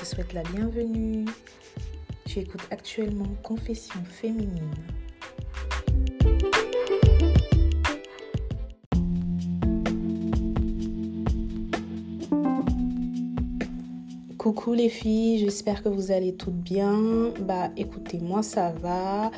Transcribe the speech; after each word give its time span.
te 0.00 0.06
souhaite 0.06 0.32
la 0.32 0.42
bienvenue. 0.44 1.26
Tu 2.24 2.38
écoutes 2.38 2.66
actuellement 2.70 3.26
Confession 3.42 4.00
féminine. 4.02 4.70
Coucou 14.38 14.72
les 14.72 14.88
filles, 14.88 15.38
j'espère 15.38 15.82
que 15.82 15.90
vous 15.90 16.10
allez 16.10 16.34
toutes 16.34 16.54
bien. 16.54 17.30
Bah 17.40 17.68
écoutez, 17.76 18.20
moi 18.20 18.42
ça 18.42 18.70
va. 18.70 19.30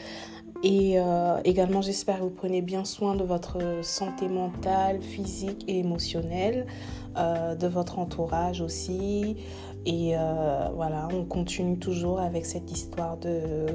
Et 0.62 1.00
euh, 1.00 1.40
également, 1.44 1.82
j'espère 1.82 2.18
que 2.18 2.22
vous 2.22 2.30
prenez 2.30 2.62
bien 2.62 2.84
soin 2.84 3.16
de 3.16 3.24
votre 3.24 3.80
santé 3.82 4.29
mentale, 4.29 5.02
physique 5.02 5.64
et 5.66 5.80
émotionnelle, 5.80 6.68
euh, 7.16 7.54
de 7.54 7.66
votre 7.66 7.98
entourage 7.98 8.60
aussi. 8.60 9.37
Et 9.84 10.12
euh, 10.16 10.68
voilà, 10.74 11.09
on 11.12 11.24
continue 11.24 11.78
toujours 11.78 12.20
avec 12.20 12.46
cette 12.46 12.70
histoire 12.70 13.16
de, 13.16 13.66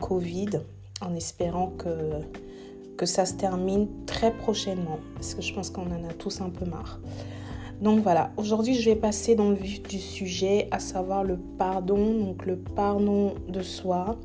Covid 0.00 0.60
en 1.02 1.14
espérant 1.14 1.70
que, 1.76 1.88
que 2.96 3.04
ça 3.04 3.26
se 3.26 3.34
termine 3.34 3.86
très 4.06 4.30
prochainement 4.30 4.98
parce 5.14 5.34
que 5.34 5.42
je 5.42 5.52
pense 5.52 5.68
qu'on 5.68 5.82
en 5.82 6.08
a 6.08 6.14
tous 6.18 6.40
un 6.40 6.48
peu 6.48 6.64
marre. 6.64 7.00
Donc 7.82 8.00
voilà, 8.00 8.30
aujourd'hui 8.38 8.74
je 8.74 8.88
vais 8.88 8.96
passer 8.96 9.34
dans 9.34 9.50
le 9.50 9.56
vif 9.56 9.82
du 9.82 9.98
sujet, 9.98 10.68
à 10.70 10.78
savoir 10.78 11.22
le 11.22 11.36
pardon, 11.36 12.14
donc 12.14 12.46
le 12.46 12.56
pardon 12.56 13.34
de 13.48 13.60
soi, 13.60 14.16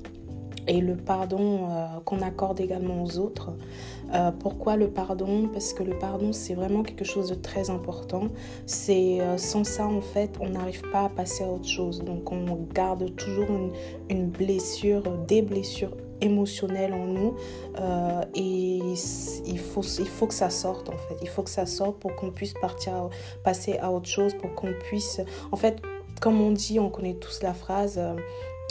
et 0.69 0.81
le 0.81 0.95
pardon 0.95 1.67
euh, 1.69 1.87
qu'on 2.05 2.21
accorde 2.21 2.61
également 2.61 3.03
aux 3.03 3.17
autres. 3.17 3.49
Euh, 4.13 4.31
pourquoi 4.31 4.77
le 4.77 4.87
pardon? 4.87 5.49
Parce 5.51 5.73
que 5.73 5.81
le 5.81 5.97
pardon, 5.97 6.31
c'est 6.31 6.53
vraiment 6.53 6.83
quelque 6.83 7.03
chose 7.03 7.29
de 7.29 7.35
très 7.35 7.71
important. 7.71 8.27
C'est 8.67 9.19
euh, 9.19 9.37
sans 9.37 9.63
ça, 9.63 9.87
en 9.87 10.01
fait, 10.01 10.37
on 10.39 10.49
n'arrive 10.49 10.83
pas 10.91 11.05
à 11.05 11.09
passer 11.09 11.44
à 11.44 11.47
autre 11.47 11.67
chose. 11.67 12.03
Donc, 12.03 12.31
on 12.31 12.45
garde 12.71 13.16
toujours 13.16 13.47
une, 14.09 14.27
blessure, 14.29 15.03
des 15.27 15.41
blessures 15.41 15.97
émotionnelles 16.21 16.94
en 16.94 17.05
nous 17.05 17.33
et 18.35 18.79
il 19.45 19.59
faut, 19.59 19.81
il 19.81 20.07
faut 20.07 20.27
que 20.27 20.33
ça 20.33 20.49
sorte 20.49 20.89
en 20.89 20.97
fait 20.97 21.16
il 21.22 21.29
faut 21.29 21.44
que 21.44 21.49
ça 21.49 21.66
sorte 21.66 21.97
pour 21.97 22.13
qu'on 22.17 22.29
puisse 22.29 22.53
partir 22.55 23.09
passer 23.45 23.77
à 23.77 23.89
autre 23.89 24.09
chose 24.09 24.33
pour 24.33 24.53
qu'on 24.53 24.73
puisse 24.89 25.22
en 25.53 25.55
fait 25.55 25.81
comme 26.19 26.41
on 26.41 26.51
dit 26.51 26.77
on 26.77 26.89
connaît 26.89 27.13
tous 27.13 27.41
la 27.41 27.53
phrase 27.53 27.97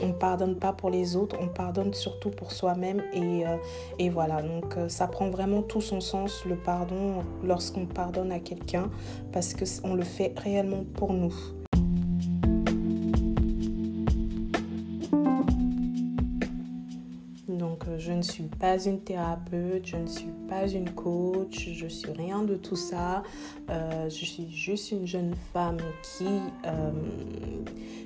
on 0.02 0.12
pardonne 0.12 0.56
pas 0.56 0.72
pour 0.72 0.90
les 0.90 1.16
autres, 1.16 1.36
on 1.40 1.48
pardonne 1.48 1.94
surtout 1.94 2.30
pour 2.30 2.52
soi-même 2.52 3.02
et, 3.12 3.46
euh, 3.46 3.56
et, 3.98 4.10
voilà. 4.10 4.42
Donc 4.42 4.76
euh, 4.76 4.88
ça 4.88 5.06
prend 5.06 5.30
vraiment 5.30 5.62
tout 5.62 5.80
son 5.80 6.00
sens 6.00 6.44
le 6.44 6.56
pardon 6.56 7.24
lorsqu'on 7.44 7.86
pardonne 7.86 8.32
à 8.32 8.38
quelqu'un 8.38 8.90
parce 9.32 9.54
que 9.54 9.64
on 9.84 9.94
le 9.94 10.04
fait 10.04 10.32
réellement 10.38 10.84
pour 10.94 11.12
nous. 11.12 11.34
Je 17.98 18.12
ne 18.12 18.22
suis 18.22 18.44
pas 18.44 18.78
une 18.84 19.00
thérapeute, 19.00 19.86
je 19.86 19.96
ne 19.96 20.06
suis 20.06 20.32
pas 20.48 20.68
une 20.68 20.90
coach, 20.90 21.70
je 21.72 21.86
suis 21.86 22.12
rien 22.12 22.42
de 22.42 22.56
tout 22.56 22.76
ça. 22.76 23.22
Euh, 23.70 24.08
je 24.10 24.24
suis 24.24 24.50
juste 24.50 24.92
une 24.92 25.06
jeune 25.06 25.34
femme 25.52 25.78
qui, 26.02 26.26
euh, 26.66 26.90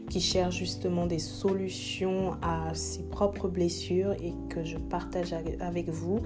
qui 0.09 0.21
cherche 0.21 0.57
justement 0.57 1.07
des 1.07 1.19
solutions 1.19 2.37
à 2.43 2.75
ses 2.75 3.03
propres 3.03 3.49
blessures 3.49 4.13
et 4.13 4.33
que 4.49 4.65
je 4.65 4.77
partage 4.77 5.35
avec 5.61 5.89
vous. 5.89 6.21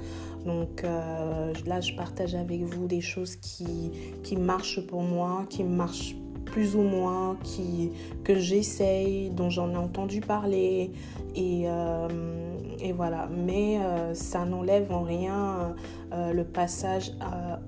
Donc 0.45 0.85
euh, 0.85 1.53
là, 1.65 1.81
je 1.81 1.95
partage 1.95 2.35
avec 2.35 2.63
vous 2.63 2.87
des 2.87 3.01
choses 3.01 3.37
qui, 3.37 3.91
qui 4.23 4.37
marchent 4.37 4.81
pour 4.87 5.03
moi, 5.03 5.47
qui 5.49 5.65
marchent 5.65 6.17
plus 6.45 6.77
ou 6.77 6.83
moins, 6.83 7.37
qui, 7.43 7.91
que 8.25 8.39
j'essaye, 8.39 9.31
dont 9.31 9.51
j'en 9.51 9.71
ai 9.73 9.77
entendu 9.77 10.21
parler. 10.21 10.93
Et, 11.35 11.65
euh, 11.67 12.46
et 12.81 12.93
voilà. 12.93 13.29
Mais 13.31 13.79
euh, 13.79 14.15
ça 14.15 14.45
n'enlève 14.45 14.91
en 14.93 15.03
rien 15.03 15.75
euh, 16.13 16.33
le 16.33 16.45
passage 16.45 17.13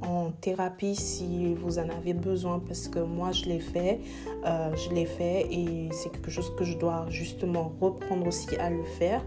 en 0.02 0.30
thérapie 0.40 0.94
si 0.94 1.54
vous 1.54 1.78
en 1.78 1.88
avez 1.88 2.14
besoin, 2.14 2.60
parce 2.60 2.88
que 2.88 3.00
moi, 3.00 3.32
je 3.32 3.44
l'ai 3.46 3.60
fait. 3.60 4.00
je 4.44 4.94
l'ai 4.94 5.06
fait 5.06 5.46
et 5.50 5.88
c'est 5.92 6.10
quelque 6.10 6.30
chose 6.30 6.52
que 6.56 6.64
je 6.64 6.76
dois 6.76 7.06
justement 7.08 7.72
reprendre 7.80 8.26
aussi 8.26 8.56
à 8.56 8.70
le 8.70 8.82
faire. 8.98 9.24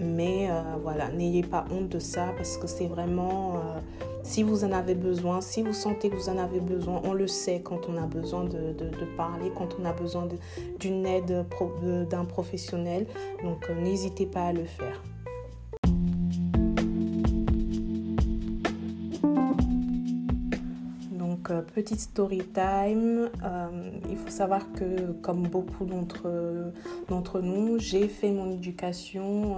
Mais 0.00 0.48
voilà, 0.82 1.10
n'ayez 1.10 1.42
pas 1.42 1.64
honte 1.70 1.88
de 1.88 1.98
ça 1.98 2.28
parce 2.36 2.56
que 2.56 2.66
c'est 2.66 2.86
vraiment 2.86 3.60
si 4.22 4.42
vous 4.42 4.64
en 4.64 4.72
avez 4.72 4.94
besoin, 4.94 5.40
si 5.40 5.62
vous 5.62 5.72
sentez 5.72 6.08
que 6.08 6.14
vous 6.14 6.28
en 6.28 6.38
avez 6.38 6.60
besoin, 6.60 7.00
on 7.04 7.12
le 7.12 7.26
sait 7.26 7.60
quand 7.60 7.88
on 7.88 7.96
a 7.96 8.06
besoin 8.06 8.44
de, 8.44 8.74
parler, 9.16 9.50
quand 9.56 9.76
on 9.80 9.84
a 9.84 9.92
besoin 9.92 10.28
d'une 10.78 11.06
aide 11.06 11.44
d'un 12.08 12.24
professionnel. 12.24 13.06
Donc 13.42 13.68
euh, 13.68 13.80
n'hésitez 13.80 14.26
pas 14.26 14.46
à 14.46 14.52
le 14.52 14.64
faire. 14.64 15.02
Petite 21.74 22.00
story 22.00 22.42
time. 22.52 23.30
Euh, 23.44 23.90
il 24.10 24.16
faut 24.16 24.30
savoir 24.30 24.72
que, 24.72 25.12
comme 25.22 25.42
beaucoup 25.48 25.84
d'entre 25.84 27.40
nous, 27.40 27.78
j'ai 27.78 28.08
fait 28.08 28.30
mon 28.30 28.50
éducation 28.50 29.56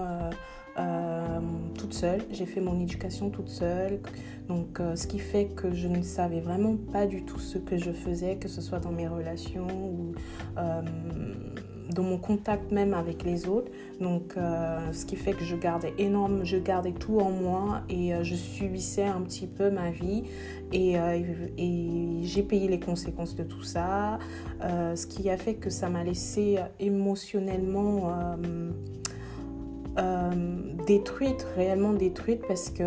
euh, 0.78 1.38
toute 1.78 1.94
seule. 1.94 2.22
J'ai 2.30 2.46
fait 2.46 2.60
mon 2.60 2.80
éducation 2.80 3.30
toute 3.30 3.48
seule. 3.48 4.00
Donc, 4.48 4.80
euh, 4.80 4.96
ce 4.96 5.06
qui 5.06 5.18
fait 5.18 5.46
que 5.46 5.72
je 5.72 5.86
ne 5.86 6.02
savais 6.02 6.40
vraiment 6.40 6.76
pas 6.92 7.06
du 7.06 7.24
tout 7.24 7.38
ce 7.38 7.58
que 7.58 7.78
je 7.78 7.92
faisais, 7.92 8.36
que 8.36 8.48
ce 8.48 8.60
soit 8.60 8.80
dans 8.80 8.90
mes 8.90 9.06
relations 9.06 9.68
ou 9.68 10.14
euh, 10.58 10.82
dans 11.90 12.02
mon 12.02 12.18
contact 12.18 12.70
même 12.72 12.94
avec 12.94 13.24
les 13.24 13.48
autres. 13.48 13.70
Donc, 14.00 14.34
ce 14.36 15.04
qui 15.04 15.16
fait 15.16 15.32
que 15.32 15.44
je 15.44 15.56
gardais 15.56 15.94
énorme, 15.98 16.44
je 16.44 16.56
gardais 16.56 16.92
tout 16.92 17.18
en 17.18 17.30
moi 17.30 17.82
et 17.88 18.12
je 18.22 18.34
subissais 18.34 19.04
un 19.04 19.20
petit 19.20 19.46
peu 19.46 19.70
ma 19.70 19.90
vie. 19.90 20.24
Et, 20.72 20.94
et 21.58 22.20
j'ai 22.22 22.42
payé 22.42 22.68
les 22.68 22.80
conséquences 22.80 23.36
de 23.36 23.44
tout 23.44 23.62
ça. 23.62 24.18
ce 24.60 25.06
qui 25.06 25.30
a 25.30 25.36
fait 25.36 25.54
que 25.54 25.70
ça 25.70 25.88
m'a 25.88 26.04
laissé 26.04 26.58
émotionnellement 26.80 28.10
euh, 29.96 30.30
détruite, 30.86 31.46
réellement 31.56 31.92
détruite, 31.92 32.42
parce 32.46 32.68
que 32.68 32.84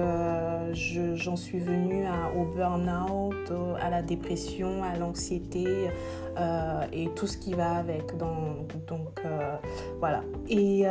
j'en 0.74 1.36
suis 1.36 1.60
venue 1.60 2.06
au 2.36 2.44
burn-out, 2.44 3.52
à 3.82 3.90
la 3.90 4.02
dépression, 4.02 4.84
à 4.84 4.98
l'anxiété 4.98 5.90
euh, 6.38 6.82
et 6.92 7.10
tout 7.16 7.28
ce 7.28 7.38
qui 7.38 7.54
va 7.54 7.78
avec. 7.78 8.18
Donc, 8.18 9.22
euh, 9.26 9.56
voilà. 10.00 10.22
Et 10.50 10.84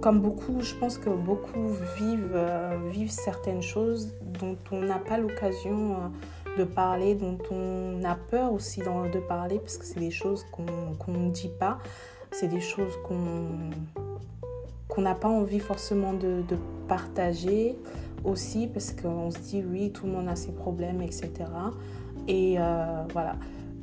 comme 0.00 0.20
beaucoup, 0.20 0.60
je 0.60 0.74
pense 0.74 0.98
que 0.98 1.10
beaucoup 1.10 1.68
vivent, 1.98 2.38
vivent 2.90 3.10
certaines 3.10 3.62
choses 3.62 4.14
dont 4.40 4.56
on 4.72 4.80
n'a 4.80 4.98
pas 4.98 5.18
l'occasion 5.18 5.96
de 6.58 6.64
parler, 6.64 7.14
dont 7.14 7.38
on 7.50 8.02
a 8.04 8.14
peur 8.14 8.52
aussi 8.52 8.80
de 8.80 9.18
parler, 9.20 9.58
parce 9.58 9.78
que 9.78 9.84
c'est 9.84 10.00
des 10.00 10.10
choses 10.10 10.44
qu'on 10.50 11.12
ne 11.12 11.30
dit 11.30 11.50
pas, 11.60 11.78
c'est 12.32 12.48
des 12.48 12.60
choses 12.60 12.98
qu'on 13.04 13.46
qu'on 14.92 15.00
n'a 15.00 15.14
pas 15.14 15.28
envie 15.28 15.58
forcément 15.58 16.12
de, 16.12 16.42
partager 16.86 17.78
aussi 18.24 18.66
parce 18.66 18.92
qu'on 18.92 19.30
se 19.30 19.38
dit 19.38 19.64
oui, 19.66 19.90
tout 19.90 20.04
le 20.04 20.12
monde 20.12 20.28
a 20.28 20.36
ses 20.36 20.52
problèmes, 20.52 21.00
etc. 21.00 21.30
Et 22.28 22.56
euh, 22.58 23.02
voilà. 23.14 23.36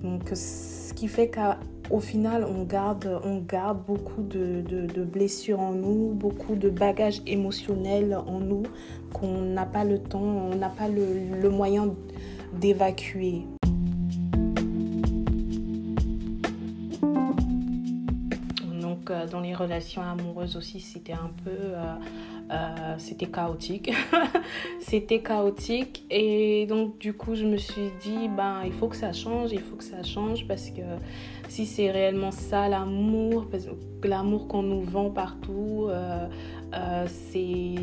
Donc, 0.04 0.30
ce 0.36 0.94
qui 0.94 1.08
fait 1.08 1.32
qu'au 1.32 2.00
final, 2.00 2.46
on 2.46 2.64
garde, 2.64 3.20
on 3.24 3.40
garde 3.40 3.80
beaucoup 3.88 4.22
de, 4.22 5.04
blessures 5.04 5.60
en 5.60 5.72
nous, 5.72 6.14
beaucoup 6.14 6.54
de 6.54 6.70
bagages 6.70 7.24
émotionnels 7.26 8.16
en 8.28 8.40
nous 8.40 8.64
qu'on 9.12 9.42
n'a 9.42 9.66
pas 9.66 9.86
le 9.86 9.98
temps, 9.98 10.22
on 10.22 10.56
n'a 10.56 10.70
pas 10.70 10.90
le 10.90 11.50
moyen 11.50 11.96
d'évacuer. 12.54 13.46
Dans 19.30 19.40
les 19.40 19.54
relations 19.54 20.02
amoureuses 20.02 20.56
aussi, 20.56 20.80
c'était 20.80 21.14
un 21.14 21.32
peu... 21.44 21.52
Euh, 21.52 21.96
euh, 22.52 22.96
c'était 22.98 23.28
chaotique. 23.28 23.92
c'était 24.80 25.22
chaotique. 25.22 26.06
Et 26.10 26.66
donc, 26.68 26.98
du 26.98 27.14
coup, 27.14 27.36
je 27.36 27.46
me 27.46 27.58
suis 27.58 27.92
dit, 28.02 28.28
ben, 28.28 28.64
il 28.66 28.74
faut 28.74 28.88
que 28.88 28.96
ça 28.96 29.14
change, 29.14 29.52
il 29.52 29.62
faut 29.62 29.76
que 29.76 29.84
ça 29.84 30.04
change 30.04 30.48
parce 30.48 30.70
que 30.72 30.82
si 31.48 31.66
c'est 31.66 31.92
réellement 31.92 32.32
ça 32.32 32.68
l'amour, 32.68 33.46
l'amour 34.04 34.48
qu'on 34.48 34.64
nous 34.64 34.82
vend 34.82 35.12
partout, 35.12 35.90
c'est, 37.06 37.76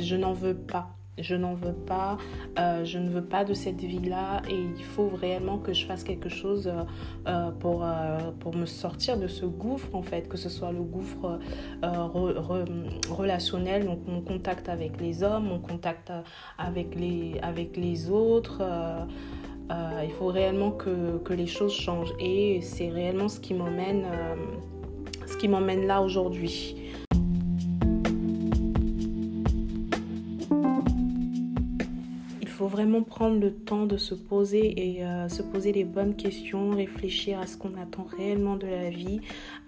je 0.00 0.16
n'en 0.16 0.32
veux 0.32 0.56
pas 0.56 0.88
je 1.18 1.36
n'en 1.36 1.54
veux 1.54 1.72
pas, 1.72 2.18
euh, 2.58 2.84
je 2.84 2.98
ne 2.98 3.08
veux 3.08 3.24
pas 3.24 3.44
de 3.44 3.54
cette 3.54 3.80
vie-là 3.80 4.42
et 4.50 4.56
il 4.76 4.84
faut 4.84 5.08
réellement 5.08 5.58
que 5.58 5.72
je 5.72 5.86
fasse 5.86 6.02
quelque 6.02 6.28
chose 6.28 6.66
euh, 6.66 6.82
euh, 7.28 7.50
pour, 7.52 7.86
pour 8.40 8.56
me 8.56 8.66
sortir 8.66 9.16
de 9.16 9.28
ce 9.28 9.46
gouffre 9.46 9.94
en 9.94 10.02
fait, 10.02 10.28
que 10.28 10.36
ce 10.36 10.48
soit 10.48 10.72
le 10.72 10.82
gouffre 10.82 11.38
relationnel, 13.10 13.86
donc 13.86 14.00
mon 14.06 14.20
contact 14.20 14.68
avec 14.68 15.00
les 15.00 15.22
hommes, 15.22 15.46
mon 15.48 15.60
contact 15.60 16.12
avec 16.58 16.94
les, 16.94 17.38
avec 17.42 17.76
les 17.76 18.10
autres. 18.10 18.62
il 19.70 20.10
faut 20.18 20.26
réellement 20.26 20.70
que, 20.72 21.18
que, 21.18 21.32
les 21.32 21.46
choses 21.46 21.72
changent 21.72 22.14
et 22.18 22.60
c'est 22.60 22.88
réellement 22.88 23.28
ce 23.28 23.40
qui 23.40 23.54
ce 25.26 25.36
qui 25.36 25.48
m'emmène 25.48 25.86
là 25.86 26.02
aujourd'hui. 26.02 26.83
Vraiment 32.74 33.04
prendre 33.04 33.38
le 33.38 33.54
temps 33.54 33.86
de 33.86 33.96
se 33.96 34.16
poser 34.16 34.96
et 34.96 35.04
euh, 35.04 35.28
se 35.28 35.42
poser 35.42 35.70
les 35.70 35.84
bonnes 35.84 36.16
questions, 36.16 36.70
réfléchir 36.70 37.38
à 37.38 37.46
ce 37.46 37.56
qu'on 37.56 37.74
attend 37.80 38.04
réellement 38.16 38.56
de 38.56 38.66
la 38.66 38.90
vie, 38.90 39.20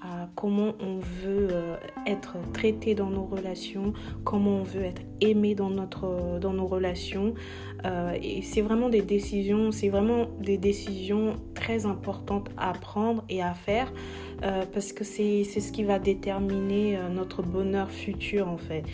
à 0.03 0.29
comment 0.35 0.75
on 0.81 0.99
veut 0.99 1.49
euh, 1.53 1.77
être 2.05 2.35
traité 2.53 2.97
dans 2.97 3.09
nos 3.09 3.25
relations, 3.25 3.93
comment 4.25 4.57
on 4.57 4.63
veut 4.65 4.83
être 4.83 5.03
aimé 5.21 5.55
dans, 5.55 5.71
notre, 5.71 6.41
dans 6.41 6.53
nos 6.53 6.67
relations. 6.67 7.35
Euh, 7.85 8.19
et 8.21 8.43
c'est 8.43 8.61
vraiment 8.61 8.89
des 8.89 9.03
décisions, 9.03 9.71
c'est 9.71 9.89
vraiment 9.89 10.27
des 10.41 10.59
décisions 10.59 11.37
très 11.55 11.87
importantes 11.87 12.51
à 12.57 12.73
prendre 12.73 13.23
et 13.29 13.41
à 13.41 13.55
faire 13.55 13.93
parce 14.75 14.93
que 14.93 15.03
c'est 15.03 15.45
ce 15.45 15.73
qui 15.73 15.83
va 15.83 15.99
déterminer 15.99 16.99
notre 17.11 17.43
bonheur 17.43 17.91
futur 17.91 18.49
en 18.49 18.59
fait. 18.59 18.85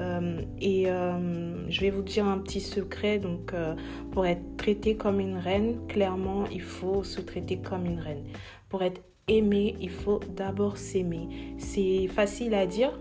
Euh, 0.00 0.40
et 0.60 0.90
euh, 0.90 1.68
je 1.70 1.80
vais 1.80 1.90
vous 1.90 2.02
dire 2.02 2.26
un 2.26 2.38
petit 2.38 2.60
secret. 2.60 3.18
Donc, 3.18 3.52
euh, 3.52 3.74
pour 4.12 4.26
être 4.26 4.56
traité 4.56 4.96
comme 4.96 5.20
une 5.20 5.36
reine, 5.36 5.78
clairement, 5.88 6.44
il 6.52 6.62
faut 6.62 7.04
se 7.04 7.20
traiter 7.20 7.58
comme 7.58 7.86
une 7.86 8.00
reine. 8.00 8.24
Pour 8.68 8.82
être 8.82 9.02
aimé, 9.28 9.76
il 9.80 9.90
faut 9.90 10.20
d'abord 10.36 10.76
s'aimer. 10.76 11.28
C'est 11.58 12.06
facile 12.08 12.54
à 12.54 12.66
dire 12.66 12.98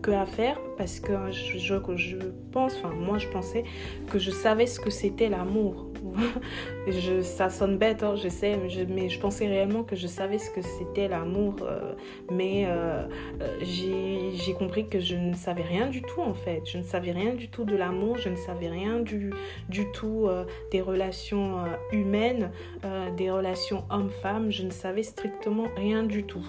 que 0.00 0.12
à 0.12 0.26
faire 0.26 0.60
parce 0.78 1.00
que 1.00 1.12
je, 1.32 1.58
je 1.58 2.16
pense, 2.52 2.76
enfin 2.76 2.94
moi 2.94 3.18
je 3.18 3.26
pensais 3.28 3.64
que 4.08 4.20
je 4.20 4.30
savais 4.30 4.66
ce 4.66 4.78
que 4.78 4.90
c'était 4.90 5.28
l'amour 5.28 5.91
ça 7.22 7.50
sonne 7.50 7.78
bête, 7.78 8.02
hein, 8.02 8.14
je 8.16 8.28
sais, 8.28 8.58
mais 8.88 9.08
je 9.08 9.20
pensais 9.20 9.46
réellement 9.46 9.82
que 9.82 9.96
je 9.96 10.06
savais 10.06 10.38
ce 10.38 10.50
que 10.50 10.62
c'était 10.62 11.08
l'amour. 11.08 11.56
Euh, 11.62 11.94
mais 12.30 12.64
euh, 12.66 13.06
euh, 13.40 13.58
j'ai 13.62 14.52
compris 14.54 14.88
que 14.88 15.00
je 15.00 15.14
ne 15.14 15.34
savais 15.34 15.62
rien 15.62 15.86
du 15.86 16.02
tout 16.02 16.20
en 16.20 16.34
fait. 16.34 16.62
Je 16.66 16.78
ne 16.78 16.82
savais 16.82 17.12
rien 17.12 17.34
du 17.34 17.48
tout 17.48 17.64
de 17.64 17.76
l'amour, 17.76 18.18
je 18.18 18.28
ne 18.28 18.36
savais 18.36 18.68
rien 18.68 19.00
du, 19.00 19.32
tout 19.92 20.28
des 20.70 20.80
relations 20.80 21.64
humaines, 21.92 22.50
des 23.16 23.30
relations 23.30 23.84
homme-femme. 23.90 24.50
Je 24.50 24.64
ne 24.64 24.70
savais 24.70 25.02
strictement 25.02 25.66
rien 25.76 26.02
du 26.02 26.24
tout. 26.24 26.46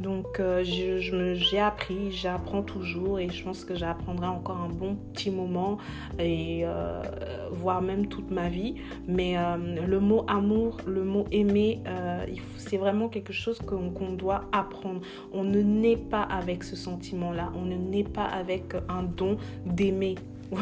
Donc 0.00 0.40
j'ai 0.62 1.60
appris, 1.60 2.10
j'apprends 2.10 2.62
toujours 2.62 3.18
et 3.18 3.28
je 3.28 3.44
pense 3.44 3.64
que 3.64 3.74
j'apprendrai 3.74 4.26
encore 4.26 4.58
un 4.58 4.68
bon 4.68 4.96
petit 5.12 5.30
moment 5.30 5.78
et 6.18 6.64
voire 7.50 7.82
même 7.82 8.08
toute 8.08 8.30
ma 8.30 8.48
vie. 8.48 8.76
Mais 9.06 9.38
euh, 9.38 9.56
le 9.86 10.00
mot 10.00 10.24
amour, 10.28 10.78
le 10.86 11.04
mot 11.04 11.24
aimer, 11.30 11.80
euh, 11.86 12.26
c'est 12.56 12.76
vraiment 12.76 13.08
quelque 13.08 13.32
chose 13.32 13.58
qu'on 13.60 14.12
doit 14.12 14.44
apprendre. 14.52 15.00
On 15.32 15.44
ne 15.44 15.60
naît 15.60 15.96
pas 15.96 16.22
avec 16.22 16.64
ce 16.64 16.76
sentiment-là. 16.76 17.52
On 17.56 17.64
ne 17.64 17.76
naît 17.76 18.04
pas 18.04 18.24
avec 18.24 18.74
un 18.88 19.02
don 19.02 19.36
d'aimer. 19.66 20.16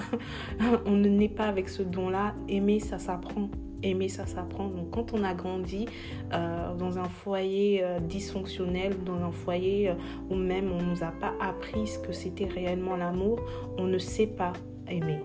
on 0.86 0.92
ne 0.92 1.08
naît 1.08 1.28
pas 1.28 1.46
avec 1.46 1.68
ce 1.68 1.82
don-là. 1.82 2.34
Aimer, 2.48 2.80
ça 2.80 2.98
s'apprend. 2.98 3.48
Aimer, 3.82 4.08
ça 4.08 4.26
s'apprend. 4.26 4.68
Donc, 4.68 4.90
quand 4.90 5.12
on 5.12 5.22
a 5.22 5.34
grandi 5.34 5.86
euh, 6.32 6.74
dans 6.74 6.98
un 6.98 7.08
foyer 7.08 7.84
dysfonctionnel, 8.00 8.94
dans 9.04 9.22
un 9.22 9.30
foyer 9.30 9.92
où 10.30 10.34
même 10.34 10.72
on 10.72 10.82
ne 10.82 10.90
nous 10.90 11.02
a 11.04 11.12
pas 11.12 11.34
appris 11.40 11.86
ce 11.86 11.98
que 11.98 12.12
c'était 12.12 12.46
réellement 12.46 12.96
l'amour, 12.96 13.38
on 13.78 13.84
ne 13.84 13.98
sait 13.98 14.26
pas 14.26 14.54
aimer 14.88 15.20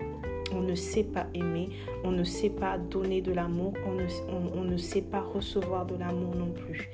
on 0.53 0.61
ne 0.61 0.75
sait 0.75 1.03
pas 1.03 1.27
aimer, 1.33 1.69
on 2.03 2.11
ne 2.11 2.23
sait 2.23 2.49
pas 2.49 2.77
donner 2.77 3.21
de 3.21 3.31
l'amour, 3.31 3.73
on 3.85 4.63
ne, 4.63 4.77
sait 4.77 5.01
pas 5.01 5.21
recevoir 5.21 5.85
de 5.85 5.95
l'amour 5.95 6.35
non 6.35 6.51
plus. 6.51 6.89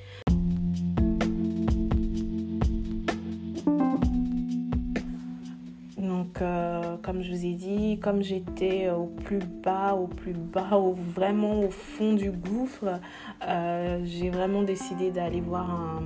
Donc, 5.97 6.41
euh, 6.41 6.97
comme 7.01 7.21
je 7.21 7.31
vous 7.31 7.45
ai 7.45 7.53
dit, 7.53 7.99
comme 7.99 8.21
j'étais 8.21 8.89
au 8.89 9.05
plus 9.05 9.39
bas, 9.39 9.93
au 9.93 10.07
plus 10.07 10.33
bas, 10.33 10.77
au, 10.77 10.93
vraiment 10.93 11.61
au 11.61 11.69
fond 11.69 12.13
du 12.13 12.31
gouffre, 12.31 12.99
euh, 13.47 14.01
j'ai 14.03 14.29
vraiment 14.29 14.63
décidé 14.63 15.11
d'aller 15.11 15.41
voir 15.41 15.69
un 15.69 16.03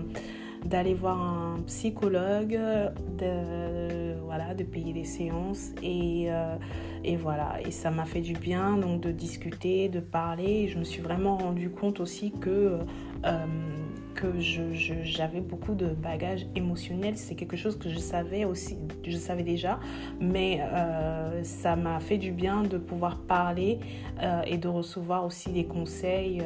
d'aller 0.65 0.93
voir 0.93 1.19
un 1.19 1.59
psychologue, 1.65 2.51
de, 3.17 4.13
voilà, 4.23 4.53
de 4.53 4.63
payer 4.63 4.93
des 4.93 5.05
séances 5.05 5.71
et, 5.81 6.27
euh, 6.29 6.55
et 7.03 7.15
voilà. 7.15 7.59
Et 7.65 7.71
ça 7.71 7.91
m'a 7.91 8.05
fait 8.05 8.21
du 8.21 8.33
bien 8.33 8.77
donc 8.77 9.01
de 9.01 9.11
discuter, 9.11 9.89
de 9.89 9.99
parler. 9.99 10.67
je 10.67 10.77
me 10.77 10.83
suis 10.83 11.01
vraiment 11.01 11.37
rendu 11.37 11.69
compte 11.69 11.99
aussi 11.99 12.31
que 12.31 12.79
euh, 13.25 13.45
que 14.13 14.39
j'avais 14.39 15.39
beaucoup 15.39 15.73
de 15.73 15.87
bagages 15.87 16.45
émotionnels. 16.55 17.17
C'est 17.17 17.33
quelque 17.33 17.55
chose 17.55 17.79
que 17.79 17.89
je 17.89 17.97
savais 17.97 18.43
aussi, 18.43 18.77
je 19.07 19.17
savais 19.17 19.41
déjà, 19.41 19.79
mais 20.19 20.59
euh, 20.61 21.41
ça 21.43 21.77
m'a 21.77 21.99
fait 22.01 22.17
du 22.17 22.31
bien 22.31 22.63
de 22.63 22.77
pouvoir 22.77 23.19
parler 23.19 23.79
euh, 24.21 24.41
et 24.45 24.57
de 24.57 24.67
recevoir 24.67 25.25
aussi 25.25 25.49
des 25.51 25.63
conseils 25.63 26.43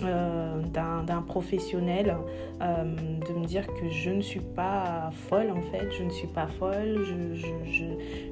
d'un 0.00 1.22
professionnel, 1.22 2.16
de 2.60 3.32
me 3.34 3.44
dire 3.44 3.66
que 3.66 3.90
je 3.90 4.10
ne 4.10 4.22
suis 4.22 4.40
pas 4.40 5.10
folle 5.28 5.50
en 5.50 5.62
fait, 5.72 5.90
je 5.98 6.04
ne 6.04 6.10
suis 6.10 6.28
pas 6.28 6.46
folle, 6.46 7.04
je, 7.04 7.34
je, 7.70 7.84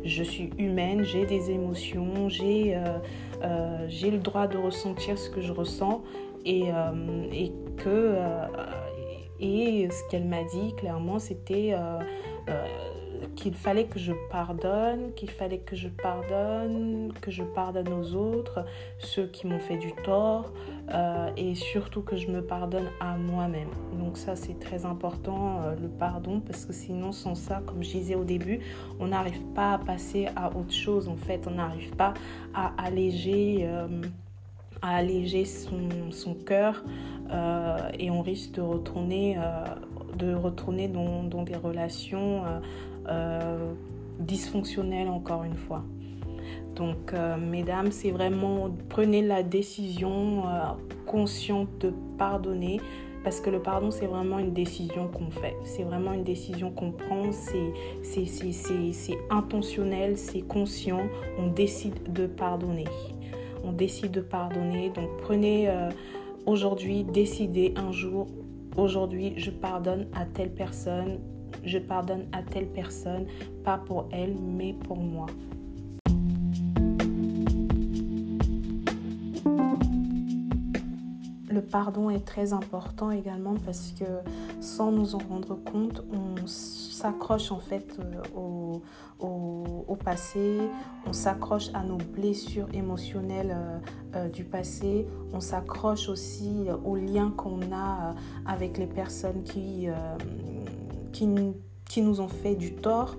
je 0.04 0.22
suis 0.22 0.50
humaine, 0.56 1.02
j'ai 1.02 1.26
des 1.26 1.41
émotions, 1.50 2.28
j'ai 2.28 2.78
j'ai 3.88 4.10
le 4.10 4.18
droit 4.18 4.46
de 4.46 4.56
ressentir 4.56 5.18
ce 5.18 5.28
que 5.28 5.40
je 5.40 5.52
ressens 5.52 6.02
et, 6.44 6.68
et 7.32 7.52
que 7.76 7.88
euh, 7.88 8.46
et 9.40 9.88
ce 9.90 10.08
qu'elle 10.08 10.24
m'a 10.24 10.44
dit 10.44 10.74
clairement 10.76 11.18
c'était 11.18 11.70
euh, 11.72 11.98
euh, 12.48 12.66
qu'il 13.34 13.54
fallait 13.54 13.86
que 13.86 13.98
je 13.98 14.12
pardonne, 14.30 15.12
qu'il 15.14 15.30
fallait 15.30 15.58
que 15.58 15.74
je 15.74 15.88
pardonne, 15.88 17.12
que 17.20 17.30
je 17.30 17.42
pardonne 17.42 17.92
aux 17.92 18.14
autres, 18.14 18.64
ceux 18.98 19.26
qui 19.26 19.46
m'ont 19.46 19.58
fait 19.58 19.76
du 19.76 19.92
tort, 20.04 20.52
et 21.36 21.54
surtout 21.54 22.02
que 22.02 22.16
je 22.16 22.28
me 22.28 22.42
pardonne 22.42 22.88
à 23.00 23.16
moi-même. 23.16 23.68
Donc 23.98 24.18
ça 24.18 24.36
c'est 24.36 24.58
très 24.58 24.84
important, 24.84 25.60
le 25.80 25.88
pardon, 25.88 26.40
parce 26.40 26.66
que 26.66 26.72
sinon 26.72 27.12
sans 27.12 27.34
ça, 27.34 27.62
comme 27.66 27.82
je 27.82 27.92
disais 27.92 28.14
au 28.14 28.24
début, 28.24 28.60
on 29.00 29.06
n'arrive 29.06 29.42
pas 29.54 29.74
à 29.74 29.78
passer 29.78 30.28
à 30.36 30.54
autre 30.56 30.72
chose, 30.72 31.08
en 31.08 31.16
fait, 31.16 31.46
on 31.46 31.52
n'arrive 31.52 31.96
pas 31.96 32.14
à 32.54 32.72
alléger 32.82 33.66
alléger 34.82 35.44
son, 35.44 36.34
cœur 36.44 36.84
euh, 37.30 37.78
et 37.98 38.10
on 38.10 38.20
risque 38.20 38.52
de 38.52 38.60
retourner, 38.60 39.36
euh, 39.38 40.88
dans, 40.88 41.42
des 41.42 41.56
relations 41.56 42.42
euh, 43.08 43.72
dysfonctionnelles 44.18 45.08
encore 45.08 45.44
une 45.44 45.56
fois. 45.56 45.84
Donc, 46.74 47.12
mesdames, 47.38 47.92
c'est 47.92 48.10
vraiment 48.10 48.70
prenez 48.88 49.22
la 49.22 49.42
décision 49.42 50.42
consciente 51.06 51.68
de 51.78 51.92
pardonner 52.18 52.80
parce 53.24 53.40
que 53.40 53.50
le 53.50 53.60
pardon, 53.60 53.90
c'est 53.90 54.06
vraiment 54.06 54.38
une 54.38 54.52
décision 54.52 55.08
qu'on 55.08 55.30
fait. 55.30 55.54
C'est 55.64 55.84
vraiment 55.84 56.12
une 56.12 56.24
décision 56.24 56.70
qu'on 56.70 56.92
prend. 56.92 57.30
C'est 57.32 59.18
intentionnel, 59.30 60.16
c'est 60.16 60.42
conscient. 60.42 61.02
On 61.38 61.48
décide 61.48 62.12
de 62.12 62.26
pardonner 62.26 62.86
on 63.64 63.72
décide 63.72 64.12
de 64.12 64.20
pardonner. 64.20 64.90
Donc 64.90 65.08
prenez 65.22 65.68
euh, 65.68 65.90
aujourd'hui, 66.46 67.04
décidez 67.04 67.74
un 67.76 67.92
jour, 67.92 68.28
aujourd'hui 68.76 69.34
je 69.36 69.50
pardonne 69.50 70.06
à 70.14 70.24
telle 70.24 70.52
personne, 70.52 71.18
je 71.64 71.78
pardonne 71.78 72.26
à 72.32 72.42
telle 72.42 72.68
personne, 72.68 73.26
pas 73.64 73.78
pour 73.78 74.08
elle, 74.12 74.34
mais 74.40 74.74
pour 74.86 74.96
moi. 74.96 75.26
Pardon 81.72 82.10
est 82.10 82.24
très 82.24 82.52
important 82.52 83.10
également 83.10 83.54
parce 83.64 83.92
que 83.98 84.04
sans 84.60 84.92
nous 84.92 85.14
en 85.14 85.18
rendre 85.18 85.56
compte, 85.56 86.04
on 86.12 86.46
s'accroche 86.46 87.50
en 87.50 87.58
fait 87.58 87.98
euh, 87.98 88.38
au, 88.38 88.82
au, 89.18 89.96
passé, 89.96 90.58
on 91.06 91.12
s'accroche 91.12 91.68
à 91.74 91.82
nos 91.82 91.96
blessures 91.96 92.68
émotionnelles 92.74 93.56
euh, 93.56 93.78
euh, 94.16 94.28
du 94.28 94.44
passé, 94.44 95.06
on 95.32 95.40
s'accroche 95.40 96.08
aussi 96.08 96.68
aux 96.84 96.96
liens 96.96 97.32
qu'on 97.36 97.72
a 97.72 98.14
avec 98.44 98.76
les 98.76 98.86
personnes 98.86 99.42
qui, 99.42 99.88
qui, 101.12 101.28
qui, 101.88 102.02
nous 102.02 102.20
ont 102.20 102.28
fait 102.28 102.54
du 102.54 102.74
tort 102.74 103.16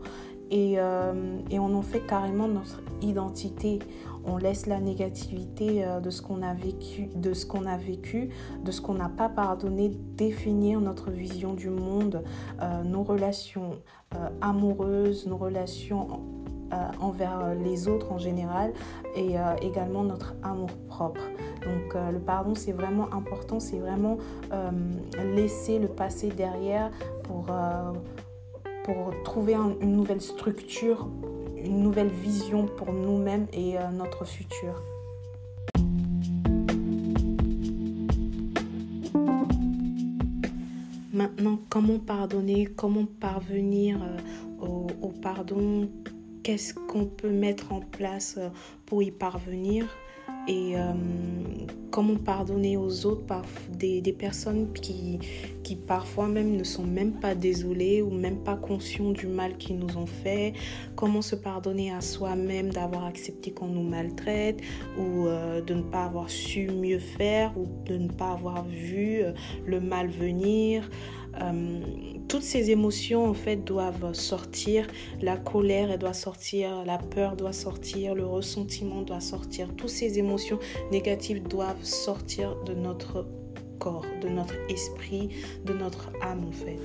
et, 0.51 0.73
et 0.73 1.59
on 1.59 1.75
en 1.75 1.81
fait 1.81 2.01
carrément 2.01 2.47
notre 2.47 2.81
identité 3.01 3.79
on 4.25 4.37
laisse 4.37 4.65
la 4.65 4.79
négativité 4.79 5.85
euh, 5.85 5.99
de 5.99 6.09
ce 6.09 6.21
qu'on 6.21 6.41
a 6.41 6.53
vécu, 6.53 7.09
de 7.15 7.33
ce 8.71 8.81
qu'on 8.81 8.93
n'a 8.93 9.09
pas 9.09 9.29
pardonné, 9.29 9.89
définir 10.15 10.79
notre 10.81 11.11
vision 11.11 11.53
du 11.53 11.69
monde, 11.69 12.23
euh, 12.61 12.83
nos 12.83 13.03
relations 13.03 13.71
euh, 14.15 14.29
amoureuses, 14.41 15.27
nos 15.27 15.37
relations 15.37 16.21
envers 16.99 17.53
les 17.53 17.87
autres 17.87 18.11
en 18.11 18.17
général 18.17 18.73
et 19.15 19.35
également 19.61 20.03
notre 20.03 20.33
amour 20.41 20.71
propre. 20.87 21.21
Donc 21.61 21.93
le 22.11 22.17
pardon, 22.17 22.55
c'est 22.55 22.71
vraiment 22.71 23.13
important, 23.13 23.59
c'est 23.59 23.77
vraiment 23.77 24.17
laisser 25.35 25.77
le 25.77 25.87
passé 25.87 26.29
derrière 26.29 26.89
pour, 27.25 27.45
pour 28.85 29.23
trouver 29.23 29.53
une 29.53 29.95
nouvelle 29.95 30.21
structure, 30.21 31.07
une 31.63 31.81
nouvelle 31.81 32.09
vision 32.09 32.65
pour 32.65 32.93
nous-mêmes 32.93 33.47
et 33.53 33.75
notre 33.93 34.25
futur. 34.25 34.81
Maintenant, 41.13 41.59
comment 41.69 41.99
pardonner, 41.99 42.65
comment 42.65 43.05
parvenir 43.05 43.99
euh, 44.01 44.67
au, 45.01 45.09
pardon, 45.21 45.87
qu'est-ce 46.41 46.73
qu'on 46.73 47.05
peut 47.05 47.29
mettre 47.29 47.71
en 47.71 47.81
place 47.81 48.35
euh, 48.39 48.49
pour 48.87 49.03
y 49.03 49.11
parvenir? 49.11 49.85
Et 50.47 50.77
euh, 50.77 50.93
comment 51.91 52.15
pardonner 52.15 52.77
aux 52.77 53.05
autres, 53.05 53.25
par 53.25 53.43
des, 53.69 54.01
personnes 54.13 54.73
qui, 54.73 55.19
qui 55.63 55.75
parfois 55.75 56.27
même 56.27 56.55
ne 56.55 56.63
sont 56.63 56.83
même 56.83 57.13
pas 57.13 57.35
désolées 57.35 58.01
ou 58.01 58.09
même 58.09 58.37
pas 58.37 58.55
conscients 58.55 59.11
du 59.11 59.27
mal 59.27 59.57
qu'ils 59.57 59.77
nous 59.77 59.97
ont 59.97 60.05
fait, 60.05 60.53
comment 60.95 61.21
se 61.21 61.35
pardonner 61.35 61.91
à 61.93 62.01
soi-même 62.01 62.71
d'avoir 62.71 63.05
accepté 63.05 63.51
qu'on 63.51 63.67
nous 63.67 63.83
maltraite 63.83 64.59
ou 64.97 65.27
de 65.27 65.73
ne 65.73 65.81
pas 65.81 66.05
avoir 66.05 66.29
su 66.29 66.67
mieux 66.67 66.99
faire 66.99 67.57
ou 67.57 67.67
de 67.85 67.97
ne 67.97 68.07
pas 68.07 68.31
avoir 68.31 68.65
vu 68.65 69.21
le 69.65 69.79
mal 69.79 70.09
venir. 70.09 70.89
Euh, 71.41 71.79
toutes 72.27 72.43
ces 72.43 72.71
émotions 72.71 73.25
en 73.25 73.33
fait 73.33 73.57
doivent 73.57 74.13
sortir. 74.13 74.87
La 75.21 75.37
colère 75.37 75.97
doit 75.97 76.13
sortir, 76.13 76.83
la 76.85 76.97
peur 76.97 77.35
doit 77.35 77.53
sortir, 77.53 78.15
le 78.15 78.25
ressentiment 78.25 79.01
doit 79.01 79.21
sortir. 79.21 79.73
Toutes 79.75 79.89
ces 79.89 80.19
émotions 80.19 80.59
négatives 80.91 81.43
doivent 81.43 81.83
sortir 81.83 82.55
de 82.65 82.73
notre 82.73 83.27
corps, 83.79 84.05
de 84.21 84.29
notre 84.29 84.55
esprit, 84.69 85.29
de 85.65 85.73
notre 85.73 86.11
âme 86.21 86.45
en 86.47 86.51
fait. 86.51 86.79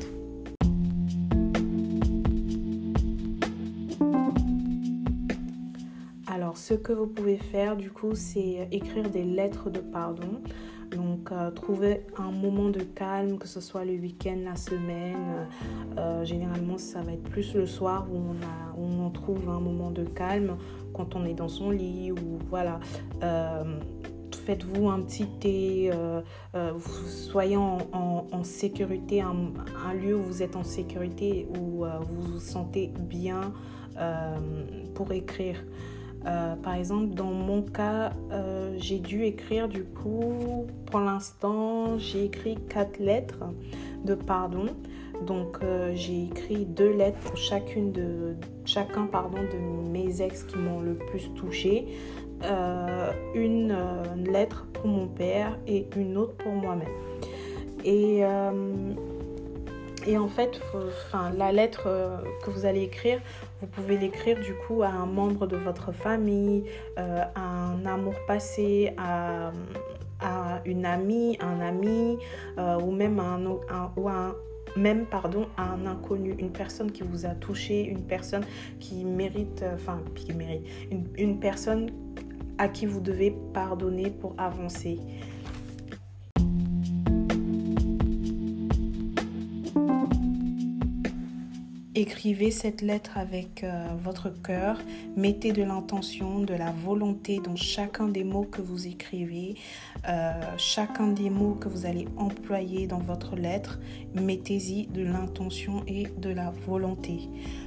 Alors, 6.26 6.57
ce 6.57 6.75
que 6.75 6.92
vous 6.92 7.07
pouvez 7.07 7.37
faire, 7.37 7.76
du 7.76 7.90
coup, 7.90 8.14
c'est 8.14 8.68
écrire 8.71 9.11
des 9.11 9.25
lettres 9.25 9.71
de 9.71 9.80
pardon. 9.80 10.40
Donc, 10.90 11.33
euh, 11.33 11.50
trouver 11.50 12.07
un 12.16 12.30
moment 12.30 12.71
de 12.71 12.80
calme, 12.80 13.38
que 13.38 13.47
ce 13.47 13.61
soit 13.61 13.85
le 13.85 13.92
week-end, 13.92 14.38
la 14.45 14.57
semaine. 14.57 15.47
Euh, 15.97 16.25
généralement, 16.25 16.78
ça 16.78 17.02
va 17.02 17.12
être 17.12 17.25
plus 17.25 17.54
le 17.54 17.66
soir 17.66 18.07
où 18.11 18.18
on, 18.76 19.11
trouve 19.11 19.49
un 19.49 19.59
moment 19.59 19.90
de 19.90 20.04
calme 20.04 20.57
quand 20.92 21.16
on 21.16 21.25
est 21.25 21.33
dans 21.35 21.49
son 21.49 21.71
lit 21.71 22.12
ou 22.12 22.38
voilà. 22.50 22.78
Euh, 23.23 23.80
faites-vous 24.45 24.88
un 24.88 25.00
petit 25.00 25.26
thé, 25.40 25.90
soyez 27.07 27.57
en, 27.57 27.78
en, 27.92 28.45
sécurité, 28.45 29.23
un, 29.23 29.52
un, 29.87 29.95
lieu 29.95 30.14
où 30.14 30.23
vous 30.23 30.42
êtes 30.42 30.57
en 30.57 30.64
sécurité, 30.64 31.49
où 31.59 31.85
vous 31.85 32.23
vous 32.23 32.40
sentez 32.40 32.92
bien 32.99 33.52
pour 34.95 35.12
écrire. 35.12 35.64
Euh, 36.26 36.56
par 36.56 36.75
exemple, 36.75 37.14
dans 37.14 37.32
mon 37.32 37.62
cas, 37.62 38.12
euh, 38.32 38.75
j'ai 38.76 38.98
dû 38.98 39.25
écrire 39.25 39.68
du 39.68 39.84
coup, 39.84 40.66
pour 40.87 41.00
l'instant, 41.00 41.98
j'ai 41.98 42.25
écrit 42.25 42.56
quatre 42.68 42.98
lettres 42.98 43.44
de 44.04 44.14
pardon. 44.14 44.66
Donc, 45.26 45.58
euh, 45.62 45.92
j'ai 45.94 46.25
écrit 46.25 46.64
deux 46.64 46.92
lettres 46.92 47.18
pour 47.20 47.37
chacune 47.37 47.92
de, 47.92 48.37
chacun 48.64 49.06
pardon, 49.06 49.38
de 49.38 49.90
mes 49.90 50.22
ex 50.22 50.44
qui 50.44 50.56
m'ont 50.56 50.80
le 50.80 50.94
plus 50.94 51.30
touché. 51.34 51.87
une 53.34 53.76
lettre 54.30 54.66
pour 54.72 54.87
mon 54.87 55.08
père 55.08 55.58
et 55.66 55.87
une 55.96 56.16
autre 56.16 56.37
pour 56.37 56.52
moi-même. 56.52 56.88
Et 57.84 58.22
et 60.06 60.16
en 60.16 60.28
fait, 60.28 60.60
enfin, 60.74 61.30
la 61.36 61.52
lettre 61.52 61.84
euh, 61.86 62.18
que 62.44 62.50
vous 62.50 62.66
allez 62.66 62.82
écrire, 62.82 63.20
vous 63.60 63.66
pouvez 63.66 63.96
l'écrire 63.96 64.38
du 64.40 64.54
coup 64.54 64.82
à 64.82 64.88
un 64.88 65.06
membre 65.06 65.46
de 65.46 65.56
votre 65.56 65.92
famille, 65.92 66.64
euh, 66.98 67.22
à 67.34 67.40
un 67.40 67.84
amour 67.86 68.14
passé, 68.26 68.94
à, 68.96 69.52
une 70.64 70.84
amie, 70.84 71.38
un 71.40 71.60
ami, 71.60 72.18
euh, 72.58 72.80
ou 72.80 72.90
même 72.90 73.20
un, 73.20 73.40
ou 73.96 74.08
même 74.76 75.06
pardon, 75.06 75.46
à 75.56 75.70
un 75.70 75.86
inconnu, 75.86 76.34
une 76.38 76.50
personne 76.50 76.90
qui 76.90 77.04
vous 77.04 77.24
a 77.24 77.30
touché, 77.30 77.84
une 77.84 78.02
personne 78.02 78.44
qui 78.80 79.04
mérite, 79.04 79.64
enfin 79.74 80.00
qui 80.14 80.32
mérite, 80.32 80.66
une 81.16 81.38
personne 81.38 81.90
à 82.58 82.68
qui 82.68 82.86
vous 82.86 83.00
devez 83.00 83.34
pardonner 83.54 84.10
pour 84.10 84.34
avancer. 84.38 84.98
Écrivez 92.00 92.52
cette 92.52 92.80
lettre 92.80 93.18
avec 93.18 93.64
euh, 93.64 93.88
votre 94.00 94.30
cœur, 94.30 94.78
mettez 95.16 95.50
de 95.50 95.64
l'intention, 95.64 96.38
de 96.38 96.54
la 96.54 96.70
volonté 96.70 97.40
dans 97.44 97.56
chacun 97.56 98.06
des 98.06 98.22
mots 98.22 98.44
que 98.44 98.62
vous 98.62 98.86
écrivez, 98.86 99.56
euh, 100.08 100.40
chacun 100.58 101.08
des 101.08 101.28
mots 101.28 101.56
que 101.56 101.68
vous 101.68 101.86
allez 101.86 102.06
employer 102.16 102.86
dans 102.86 103.00
votre 103.00 103.34
lettre, 103.34 103.80
mettez-y 104.14 104.86
de 104.86 105.02
l'intention 105.02 105.82
et 105.88 106.04
de 106.04 106.30
la 106.30 106.52
volonté. 106.68 107.18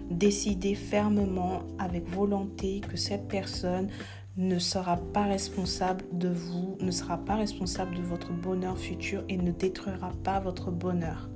Décidez 0.10 0.76
fermement 0.76 1.64
avec 1.78 2.08
volonté 2.08 2.80
que 2.90 2.96
cette 2.96 3.28
personne 3.28 3.90
ne 4.38 4.60
sera 4.60 4.96
pas 4.96 5.26
responsable 5.26 6.06
de 6.14 6.30
vous, 6.30 6.78
ne 6.80 6.92
sera 6.92 7.18
pas 7.18 7.36
responsable 7.36 7.98
de 7.98 8.02
votre 8.02 8.32
bonheur 8.32 8.78
futur 8.78 9.26
et 9.28 9.36
ne 9.36 9.52
détruira 9.52 10.14
pas 10.24 10.40
votre 10.40 10.72
bonheur. 10.72 11.31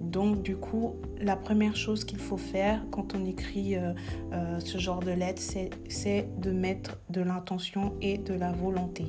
Donc 0.00 0.42
du 0.42 0.56
coup, 0.56 0.96
la 1.20 1.36
première 1.36 1.76
chose 1.76 2.04
qu'il 2.04 2.18
faut 2.18 2.38
faire 2.38 2.82
quand 2.90 3.14
on 3.14 3.26
écrit 3.26 3.76
euh, 3.76 3.92
euh, 4.32 4.58
ce 4.58 4.78
genre 4.78 5.00
de 5.00 5.10
lettre, 5.10 5.42
c'est 5.42 6.28
de 6.38 6.50
mettre 6.50 6.98
de 7.10 7.20
l'intention 7.20 7.94
et 8.00 8.16
de 8.16 8.32
la 8.32 8.50
volonté. 8.50 9.04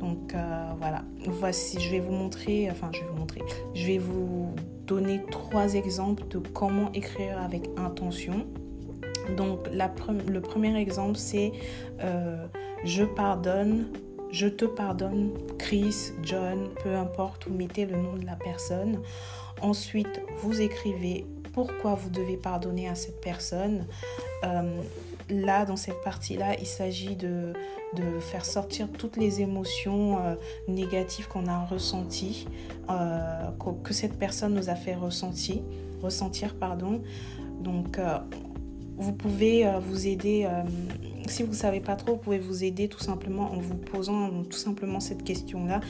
Donc 0.00 0.34
euh, 0.34 0.72
voilà, 0.78 1.04
voici, 1.26 1.80
je 1.80 1.90
vais 1.90 2.00
vous 2.00 2.12
montrer, 2.12 2.68
enfin 2.70 2.90
je 2.92 3.00
vais 3.00 3.06
vous 3.06 3.16
montrer, 3.16 3.42
je 3.74 3.86
vais 3.86 3.98
vous 3.98 4.54
donner 4.86 5.22
trois 5.30 5.74
exemples 5.74 6.26
de 6.28 6.38
comment 6.38 6.90
écrire 6.92 7.40
avec 7.40 7.68
intention. 7.76 8.46
Donc 9.36 9.68
le 9.70 10.40
premier 10.40 10.76
exemple, 10.76 11.16
c'est 11.16 11.52
je 12.84 13.04
pardonne 13.04 13.86
je 14.30 14.46
te 14.46 14.64
pardonne, 14.66 15.30
Chris, 15.58 16.12
John, 16.22 16.68
peu 16.82 16.94
importe, 16.94 17.48
vous 17.48 17.54
mettez 17.54 17.86
le 17.86 17.96
nom 17.96 18.14
de 18.14 18.26
la 18.26 18.36
personne. 18.36 19.00
Ensuite, 19.62 20.20
vous 20.42 20.60
écrivez 20.60 21.26
pourquoi 21.52 21.94
vous 21.94 22.10
devez 22.10 22.36
pardonner 22.36 22.88
à 22.88 22.94
cette 22.94 23.20
personne. 23.20 23.84
Euh, 24.44 24.80
là, 25.28 25.64
dans 25.64 25.76
cette 25.76 26.00
partie-là, 26.02 26.56
il 26.58 26.66
s'agit 26.66 27.16
de, 27.16 27.52
faire 28.20 28.44
sortir 28.44 28.88
toutes 28.92 29.16
les 29.16 29.40
émotions 29.40 30.18
euh, 30.18 30.34
négatives 30.68 31.26
qu'on 31.26 31.46
a 31.46 31.64
ressenties, 31.64 32.46
euh, 32.90 33.50
que, 33.82 33.92
cette 33.92 34.18
personne 34.18 34.54
nous 34.54 34.68
a 34.68 34.74
fait 34.74 34.94
ressentir. 34.94 35.56
ressentir 36.02 36.54
pardon. 36.54 37.02
Donc, 37.60 37.98
vous 38.96 39.12
pouvez 39.12 39.68
vous 39.80 40.06
aider, 40.06 40.48
si 41.26 41.42
vous 41.42 41.50
ne 41.50 41.56
savez 41.56 41.80
pas 41.80 41.96
trop, 41.96 42.12
vous 42.12 42.18
pouvez 42.18 42.38
vous 42.38 42.62
aider 42.62 42.88
tout 42.88 43.00
simplement 43.00 43.52
en 43.52 43.58
vous 43.58 43.74
posant 43.74 44.44
tout 44.44 44.58
simplement 44.58 45.00
cette 45.00 45.24
question-là. 45.24 45.80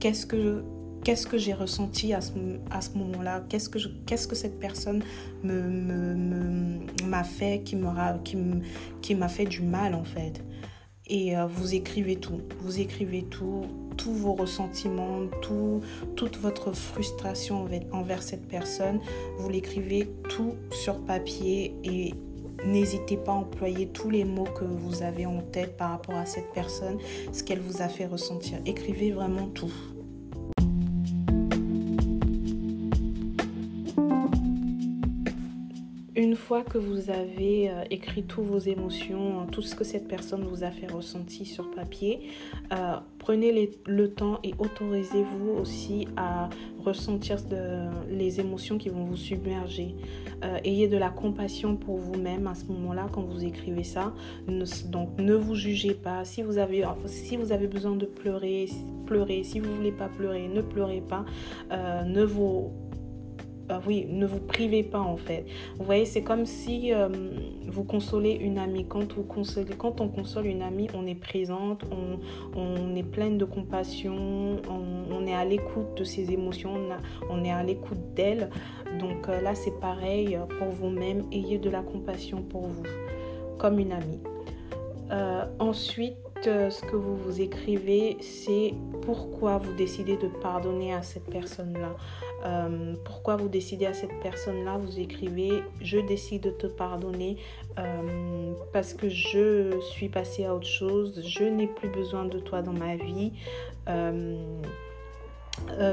Qu'est-ce 0.00 0.26
que 0.26 0.64
qu'est-ce 1.04 1.26
que 1.26 1.38
j'ai 1.38 1.52
ressenti 1.52 2.12
à 2.12 2.20
ce, 2.20 2.32
à 2.70 2.80
ce 2.80 2.90
moment-là, 2.98 3.44
qu'est-ce 3.48 3.68
que, 3.68 3.78
qu'est-ce 4.06 4.26
que 4.26 4.34
cette 4.34 4.58
personne 4.58 5.04
m'a 5.42 5.52
me, 5.52 7.24
fait, 7.24 7.62
qui 7.62 7.76
m'a 7.76 8.18
qui, 8.24 8.36
qui 9.02 9.16
fait 9.28 9.44
du 9.44 9.62
mal 9.62 9.94
en 9.94 10.04
fait? 10.04 10.42
Et 11.06 11.36
euh, 11.36 11.46
vous 11.46 11.74
écrivez 11.74 12.16
tout, 12.16 12.40
vous 12.60 12.80
écrivez 12.80 13.24
tout, 13.24 13.66
tous 13.98 14.14
vos 14.14 14.32
ressentiments, 14.32 15.26
tout, 15.42 15.82
toute 16.16 16.38
votre 16.38 16.72
frustration 16.72 17.68
envers 17.92 18.22
cette 18.22 18.48
personne, 18.48 19.00
vous 19.38 19.50
l'écrivez 19.50 20.10
tout 20.30 20.54
sur 20.72 20.98
papier 21.04 21.74
et 21.84 22.14
N'hésitez 22.64 23.18
pas 23.18 23.32
à 23.32 23.34
employer 23.34 23.88
tous 23.88 24.08
les 24.08 24.24
mots 24.24 24.44
que 24.44 24.64
vous 24.64 25.02
avez 25.02 25.26
en 25.26 25.42
tête 25.42 25.76
par 25.76 25.90
rapport 25.90 26.14
à 26.14 26.24
cette 26.24 26.50
personne, 26.54 26.98
ce 27.30 27.42
qu'elle 27.42 27.60
vous 27.60 27.82
a 27.82 27.88
fait 27.88 28.06
ressentir. 28.06 28.58
Écrivez 28.64 29.10
vraiment 29.10 29.48
tout. 29.48 29.72
Fois 36.34 36.62
que 36.62 36.78
vous 36.78 37.10
avez 37.10 37.70
euh, 37.70 37.84
écrit 37.90 38.24
toutes 38.24 38.44
vos 38.44 38.58
émotions, 38.58 39.46
tout 39.50 39.62
ce 39.62 39.74
que 39.74 39.84
cette 39.84 40.08
personne 40.08 40.44
vous 40.44 40.64
a 40.64 40.70
fait 40.70 40.90
ressentir 40.90 41.46
sur 41.46 41.70
papier, 41.70 42.28
euh, 42.72 42.96
prenez 43.18 43.70
le 43.86 44.10
temps 44.12 44.38
et 44.42 44.54
autorisez-vous 44.58 45.50
aussi 45.60 46.08
à 46.16 46.48
ressentir 46.78 47.38
les 48.10 48.40
émotions 48.40 48.76
qui 48.76 48.90
vont 48.90 49.04
vous 49.04 49.16
submerger. 49.16 49.94
Euh, 50.44 50.58
ayez 50.64 50.88
de 50.88 50.98
la 50.98 51.08
compassion 51.08 51.76
pour 51.76 51.96
vous-même 51.96 52.46
à 52.46 52.54
ce 52.54 52.66
moment-là 52.66 53.06
quand 53.10 53.22
vous 53.22 53.44
écrivez 53.44 53.84
ça. 53.84 54.12
donc 54.86 55.18
ne 55.18 55.34
vous 55.34 55.54
jugez 55.54 55.94
pas. 55.94 56.24
Si 56.24 56.42
vous 56.42 56.58
avez, 56.58 56.84
si 57.06 57.36
vous 57.36 57.52
avez 57.52 57.66
besoin 57.66 57.96
de 57.96 58.04
pleurer, 58.04 58.68
pleurez. 59.06 59.42
Si 59.44 59.60
vous 59.60 59.74
voulez 59.74 59.92
pas 59.92 60.08
pleurer, 60.08 60.48
ne 60.48 60.60
pleurez 60.60 61.02
pas. 61.02 61.24
ne 61.70 62.22
vous 62.24 62.72
ah 63.68 63.80
oui, 63.86 64.06
ne 64.10 64.26
vous 64.26 64.40
privez 64.40 64.82
pas 64.82 65.00
en 65.00 65.16
fait. 65.16 65.46
Vous 65.78 65.84
voyez, 65.84 66.04
c'est 66.04 66.22
comme 66.22 66.44
si 66.44 66.92
euh, 66.92 67.08
vous 67.66 67.84
consolez 67.84 68.32
une 68.32 68.58
amie. 68.58 68.86
Quand, 68.86 69.06
on 69.18 70.08
console 70.08 70.46
une 70.46 70.62
amie, 70.62 70.88
on 70.94 71.06
est 71.06 71.14
présente, 71.14 71.84
on, 72.56 72.94
est 72.94 73.02
pleine 73.02 73.38
de 73.38 73.44
compassion, 73.44 74.56
on, 75.10 75.26
est 75.26 75.34
à 75.34 75.44
l'écoute 75.44 75.96
de 75.96 76.04
ses 76.04 76.30
émotions, 76.30 76.74
on, 77.30 77.42
est 77.42 77.50
à 77.50 77.62
l'écoute 77.62 78.14
d'elle. 78.14 78.50
Donc 79.00 79.28
euh, 79.28 79.40
là, 79.40 79.54
c'est 79.54 79.78
pareil 79.80 80.38
pour 80.58 80.68
vous-même. 80.68 81.22
Ayez 81.32 81.58
de 81.58 81.70
la 81.70 81.80
compassion 81.80 82.42
pour 82.42 82.62
vous, 82.62 82.84
comme 83.58 83.78
une 83.78 83.92
amie. 83.92 84.20
Euh, 85.10 85.44
ensuite, 86.46 86.70
ce 86.70 86.82
que 86.82 86.96
vous 86.96 87.16
vous 87.16 87.40
écrivez, 87.40 88.16
c'est 88.20 88.74
pourquoi 89.02 89.58
vous 89.58 89.72
décidez 89.74 90.16
de 90.16 90.28
pardonner 90.28 90.94
à 90.94 91.02
cette 91.02 91.24
personne-là. 91.24 91.96
Euh, 92.44 92.94
pourquoi 93.04 93.36
vous 93.36 93.48
décidez 93.48 93.86
à 93.86 93.94
cette 93.94 94.20
personne-là, 94.22 94.78
vous 94.78 95.00
écrivez 95.00 95.62
je 95.80 95.98
décide 95.98 96.42
de 96.42 96.50
te 96.50 96.66
pardonner 96.66 97.36
euh, 97.78 98.52
parce 98.72 98.92
que 98.92 99.08
je 99.08 99.80
suis 99.80 100.08
passé 100.08 100.44
à 100.44 100.54
autre 100.54 100.66
chose, 100.66 101.22
je 101.26 101.44
n'ai 101.44 101.66
plus 101.66 101.88
besoin 101.88 102.26
de 102.26 102.38
toi 102.38 102.62
dans 102.62 102.72
ma 102.72 102.96
vie. 102.96 103.32
Euh, 103.88 104.36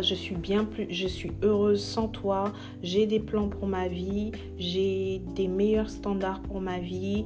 je 0.01 0.15
suis 0.15 0.35
bien 0.35 0.65
plus, 0.65 0.87
je 0.89 1.07
suis 1.07 1.31
heureuse 1.43 1.83
sans 1.83 2.07
toi. 2.07 2.51
J'ai 2.81 3.05
des 3.05 3.19
plans 3.19 3.47
pour 3.47 3.67
ma 3.67 3.87
vie, 3.87 4.31
j'ai 4.57 5.21
des 5.35 5.47
meilleurs 5.47 5.89
standards 5.89 6.41
pour 6.41 6.61
ma 6.61 6.79
vie. 6.79 7.25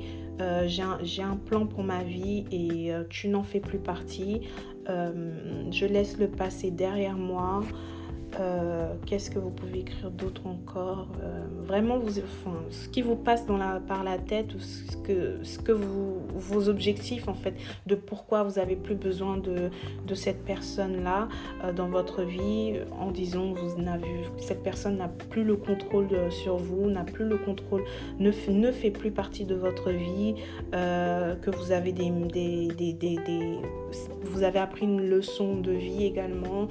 J'ai 0.65 1.21
un, 1.23 1.37
plan 1.37 1.65
pour 1.65 1.83
ma 1.83 2.03
vie 2.03 2.45
et 2.51 2.91
tu 3.09 3.27
n'en 3.27 3.43
fais 3.43 3.59
plus 3.59 3.79
partie. 3.79 4.41
je 4.87 5.85
laisse 5.85 6.17
le 6.17 6.27
passé 6.27 6.71
derrière 6.71 7.17
moi. 7.17 7.61
Euh, 8.39 8.93
qu'est-ce 9.05 9.29
que 9.29 9.39
vous 9.39 9.49
pouvez 9.49 9.79
écrire 9.79 10.11
d'autre 10.11 10.45
encore 10.45 11.07
euh, 11.23 11.45
Vraiment, 11.65 11.97
vous, 11.99 12.19
enfin, 12.19 12.57
ce 12.69 12.89
qui 12.89 13.01
vous 13.01 13.15
passe 13.15 13.45
dans 13.45 13.57
la, 13.57 13.79
par 13.79 14.03
la 14.03 14.17
tête, 14.17 14.53
ou 14.53 14.59
ce 14.59 14.97
que, 14.97 15.39
ce 15.43 15.57
que 15.59 15.71
vous, 15.71 16.21
vos 16.33 16.67
objectifs 16.69 17.27
en 17.27 17.33
fait, 17.33 17.53
de 17.87 17.95
pourquoi 17.95 18.43
vous 18.43 18.59
avez 18.59 18.75
plus 18.75 18.95
besoin 18.95 19.37
de, 19.37 19.69
cette 20.13 20.43
personne-là 20.45 21.27
euh, 21.63 21.73
dans 21.73 21.87
votre 21.87 22.23
vie, 22.23 22.73
en 22.99 23.11
disant 23.11 23.53
vous 23.53 23.81
n'avez, 23.81 24.07
cette 24.37 24.63
personne 24.63 24.97
n'a 24.97 25.07
plus 25.07 25.43
le 25.43 25.55
contrôle 25.55 26.09
sur 26.29 26.57
vous, 26.57 26.89
n'a 26.89 27.03
plus 27.03 27.25
le 27.25 27.37
contrôle, 27.37 27.83
ne, 28.19 28.31
ne 28.49 28.71
fait 28.71 28.91
plus 28.91 29.11
partie 29.11 29.45
de 29.45 29.55
votre 29.55 29.91
vie, 29.91 30.35
que 30.71 31.49
vous 31.49 31.71
avez 31.71 31.91
des, 31.91 32.09
des, 32.09 32.67
des, 32.67 32.93
des, 32.93 33.59
vous 34.23 34.43
avez 34.43 34.59
appris 34.59 34.85
une 34.85 35.01
leçon 35.01 35.59
de 35.59 35.71
vie 35.71 36.05
également 36.05 36.67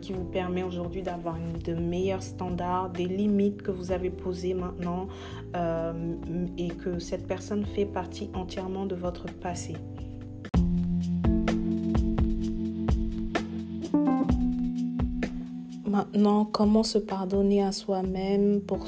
qui 0.00 0.12
vous 0.12 0.24
permet 0.24 0.62
aujourd'hui 0.62 0.99
d'avoir 1.02 1.36
de 1.64 1.74
meilleurs 1.74 2.22
standards, 2.22 2.90
des 2.90 3.06
limites 3.06 3.62
que 3.62 3.70
vous 3.70 3.92
avez 3.92 4.10
posées 4.10 4.54
maintenant 4.54 5.08
euh, 5.56 6.14
et 6.58 6.68
que 6.68 6.98
cette 6.98 7.26
personne 7.26 7.64
fait 7.64 7.86
partie 7.86 8.30
entièrement 8.34 8.86
de 8.86 8.94
votre 8.94 9.26
passé. 9.26 9.74
Maintenant, 15.90 16.44
comment 16.44 16.84
se 16.84 16.98
pardonner 16.98 17.64
à 17.64 17.72
soi-même 17.72 18.60
pour, 18.60 18.84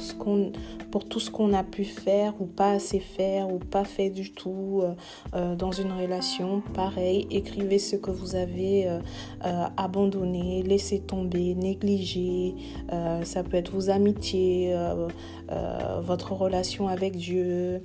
tout 1.09 1.19
ce 1.19 1.31
qu'on 1.33 1.53
a 1.53 1.65
pu 1.65 1.83
faire 1.85 2.41
ou 2.41 2.47
pas 2.47 2.71
assez 2.71 3.01
faire 3.01 3.53
ou 3.53 3.59
pas 3.59 3.83
fait 3.83 4.09
du 4.09 4.31
tout 4.31 4.83
euh, 4.85 4.95
euh, 5.35 5.57
dans 5.57 5.73
une 5.73 5.91
relation? 5.91 6.63
Pareil, 6.75 7.27
écrivez 7.33 7.81
ce 7.81 7.97
que 7.97 8.13
vous 8.13 8.37
avez 8.37 8.87
euh, 8.87 9.01
abandonné, 9.77 10.63
laissé 10.63 11.01
tomber, 11.01 11.57
négligé. 11.57 12.55
ça 13.25 13.43
peut 13.43 13.57
être 13.57 13.73
vos 13.73 13.91
amitiés, 13.91 14.73
votre 16.03 16.35
relation 16.35 16.87
avec 16.87 17.17
Dieu. 17.17 17.83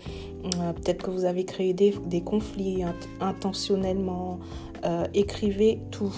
peut-être 0.75 1.01
que 1.01 1.09
vous 1.09 1.25
avez 1.25 1.43
créé 1.43 1.73
des 1.73 2.21
conflits 2.21 2.83
intentionnellement. 3.19 4.37
Écrivez 5.13 5.79
tout. 5.91 6.13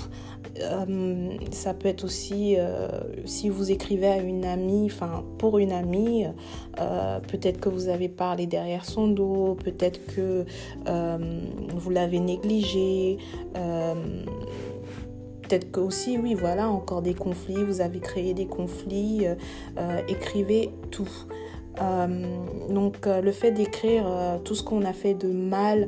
Euh, 0.61 1.37
ça 1.51 1.73
peut 1.73 1.87
être 1.87 2.03
aussi 2.03 2.55
euh, 2.57 2.87
si 3.25 3.49
vous 3.49 3.71
écrivez 3.71 4.07
à 4.07 4.17
une 4.17 4.45
amie, 4.45 4.85
enfin 4.85 5.23
pour 5.37 5.57
une 5.57 5.71
amie, 5.71 6.25
euh, 6.79 7.19
peut-être 7.19 7.59
que 7.59 7.69
vous 7.69 7.87
avez 7.87 8.09
parlé 8.09 8.45
derrière 8.45 8.85
son 8.85 9.07
dos, 9.07 9.55
peut-être 9.63 10.05
que 10.07 10.45
vous 10.85 11.89
l'avez 11.89 12.19
négligé. 12.19 13.17
Peut-être 15.41 15.71
que 15.71 15.79
aussi, 15.79 16.15
oui, 16.19 16.35
voilà, 16.35 16.69
encore 16.69 17.01
des 17.01 17.15
conflits, 17.15 17.63
vous 17.63 17.81
avez 17.81 17.99
créé 17.99 18.35
des 18.35 18.45
conflits, 18.45 19.25
écrivez 20.07 20.69
tout. 20.91 21.09
Euh, 21.81 22.07
donc 22.69 23.07
euh, 23.07 23.21
le 23.21 23.31
fait 23.31 23.51
d'écrire 23.51 24.03
euh, 24.05 24.37
tout 24.39 24.55
ce 24.55 24.63
qu'on 24.63 24.83
a 24.83 24.93
fait 24.93 25.13
de 25.13 25.27
mal 25.27 25.87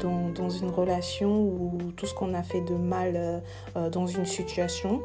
dans, 0.00 0.30
dans, 0.34 0.50
une 0.50 0.70
relation 0.70 1.40
ou 1.42 1.78
tout 1.96 2.06
ce 2.06 2.14
qu'on 2.14 2.34
a 2.34 2.42
fait 2.42 2.60
de 2.60 2.74
mal 2.74 3.42
dans 3.92 4.06
une 4.06 4.24
situation, 4.24 5.02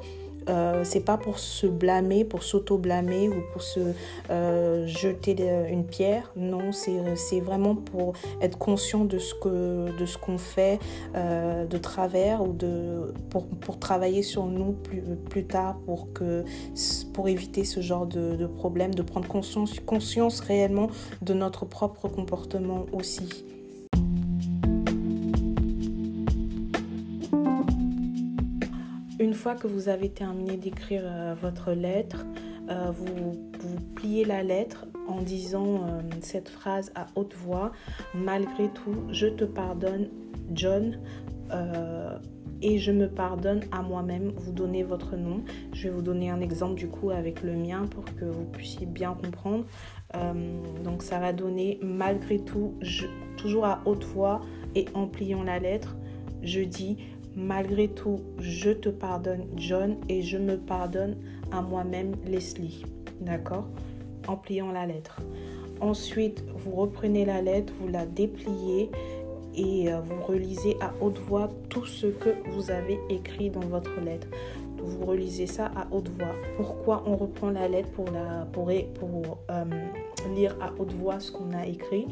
euh, 0.50 0.84
c'est 0.84 1.02
pas 1.02 1.18
pour 1.18 1.40
se 1.40 1.68
blâmer, 1.68 2.24
pour 2.24 2.44
s'auto-blâmer 2.44 3.30
ou 3.30 3.42
pour 3.52 3.62
se 3.62 3.80
euh, 4.30 4.88
jeter 4.88 5.36
une 5.70 5.86
pierre. 5.86 6.32
Non, 6.36 6.72
c'est 6.72 7.40
vraiment 7.40 7.76
pour 7.76 8.14
être 8.42 8.58
conscient 8.58 9.06
de 9.06 9.18
ce 9.20 10.18
qu'on 10.18 10.38
fait 10.38 10.80
euh, 11.16 11.66
de 11.66 11.78
travers 11.78 12.42
ou 12.42 12.54
de 12.54 13.14
pour, 13.30 13.48
pour 13.48 13.80
travailler 13.80 14.24
sur 14.24 14.46
nous 14.46 14.74
plus, 14.74 15.02
plus 15.30 15.46
tard 15.46 15.78
pour 15.86 16.14
que 16.14 16.44
pour 17.14 17.28
éviter 17.28 17.64
ce 17.64 17.82
genre 17.82 18.06
de, 18.06 18.36
de 18.36 18.48
problème, 18.48 18.94
de 18.94 19.02
prendre 19.02 19.28
conscience, 19.28 19.80
conscience 19.80 20.40
réellement 20.40 20.90
de 21.22 21.34
notre 21.34 21.66
propre 21.66 22.08
comportement 22.08 22.86
aussi. 22.92 23.46
Que 29.56 29.68
vous 29.68 29.90
avez 29.90 30.10
terminé 30.10 30.58
d'écrire 30.58 31.04
euh, 31.06 31.36
votre 31.42 31.72
lettre, 31.72 32.26
euh, 32.70 32.92
vous, 32.92 33.48
pliez 33.96 34.26
la 34.26 34.44
lettre 34.44 34.86
en 35.08 35.22
disant 35.22 35.88
euh, 35.88 36.02
cette 36.22 36.50
phrase 36.50 36.92
à 36.96 37.08
haute 37.16 37.34
voix. 37.34 37.72
Malgré 38.14 38.70
tout, 38.70 38.96
je 39.12 39.28
te 39.28 39.44
pardonne, 39.44 40.10
John. 40.54 41.00
et 42.62 42.80
je 42.80 42.92
me 42.92 43.08
pardonne 43.08 43.62
à 43.72 43.82
moi-même. 43.82 44.34
Vous 44.36 44.52
donnez 44.52 44.84
votre 44.84 45.16
nom. 45.16 45.44
Je 45.74 45.84
vais 45.84 45.90
vous 45.90 46.02
donner 46.02 46.30
un 46.30 46.42
exemple 46.42 46.76
du 46.76 46.88
coup 46.88 47.10
avec 47.10 47.42
le 47.42 47.54
mien 47.54 47.86
pour 47.88 48.06
que 48.06 48.26
vous 48.26 48.46
puissiez 48.46 48.86
bien 48.86 49.14
comprendre. 49.14 49.66
donc 50.84 51.02
ça 51.04 51.20
va 51.20 51.34
donner 51.34 51.80
malgré 51.82 52.40
tout, 52.40 52.76
toujours 53.38 53.66
à 53.66 53.82
haute 53.86 54.04
voix 54.06 54.42
et 54.76 54.86
en 54.94 55.08
pliant 55.08 55.44
la 55.44 55.60
lettre, 55.60 55.98
je 56.44 56.62
dis 56.62 56.98
Malgré 57.38 57.88
tout, 57.88 58.22
je 58.40 58.72
te 58.72 58.90
pardonne, 58.90 59.46
John, 59.58 59.98
et 60.10 60.24
je 60.24 60.40
me 60.40 60.58
pardonne 60.58 61.18
à 61.52 61.62
moi-même, 61.62 62.14
Leslie. 62.26 62.84
D'accord? 63.22 63.68
En 64.28 64.38
pliant 64.38 64.72
la 64.72 64.88
lettre. 64.88 65.22
Ensuite, 65.80 66.44
vous 66.56 66.72
reprenez 66.72 67.26
la 67.26 67.44
lettre, 67.44 67.72
vous 67.80 67.90
la 67.90 68.08
dépliez 68.08 68.90
et 69.56 69.94
euh, 69.94 70.02
vous 70.02 70.20
relisez 70.24 70.78
à 70.82 70.92
haute 71.00 71.20
voix 71.20 71.50
tout 71.70 71.86
ce 71.86 72.08
que 72.08 72.30
vous 72.50 72.72
avez 72.72 73.00
écrit 73.08 73.52
dans 73.52 73.68
votre 73.68 74.02
lettre. 74.02 74.28
Vous 74.80 75.06
relisez 75.06 75.46
ça 75.46 75.68
à 75.76 75.88
haute 75.92 76.10
voix. 76.10 76.34
Pourquoi 76.56 77.04
on 77.06 77.16
reprend 77.18 77.52
la 77.52 77.68
lettre 77.68 77.90
pour, 77.92 78.08
euh, 78.10 79.66
lire 80.36 80.56
à 80.60 80.72
haute 80.80 80.94
voix 80.94 81.20
ce 81.20 81.32
qu'on 81.32 81.52
a 81.52 81.68
écrit? 81.68 82.08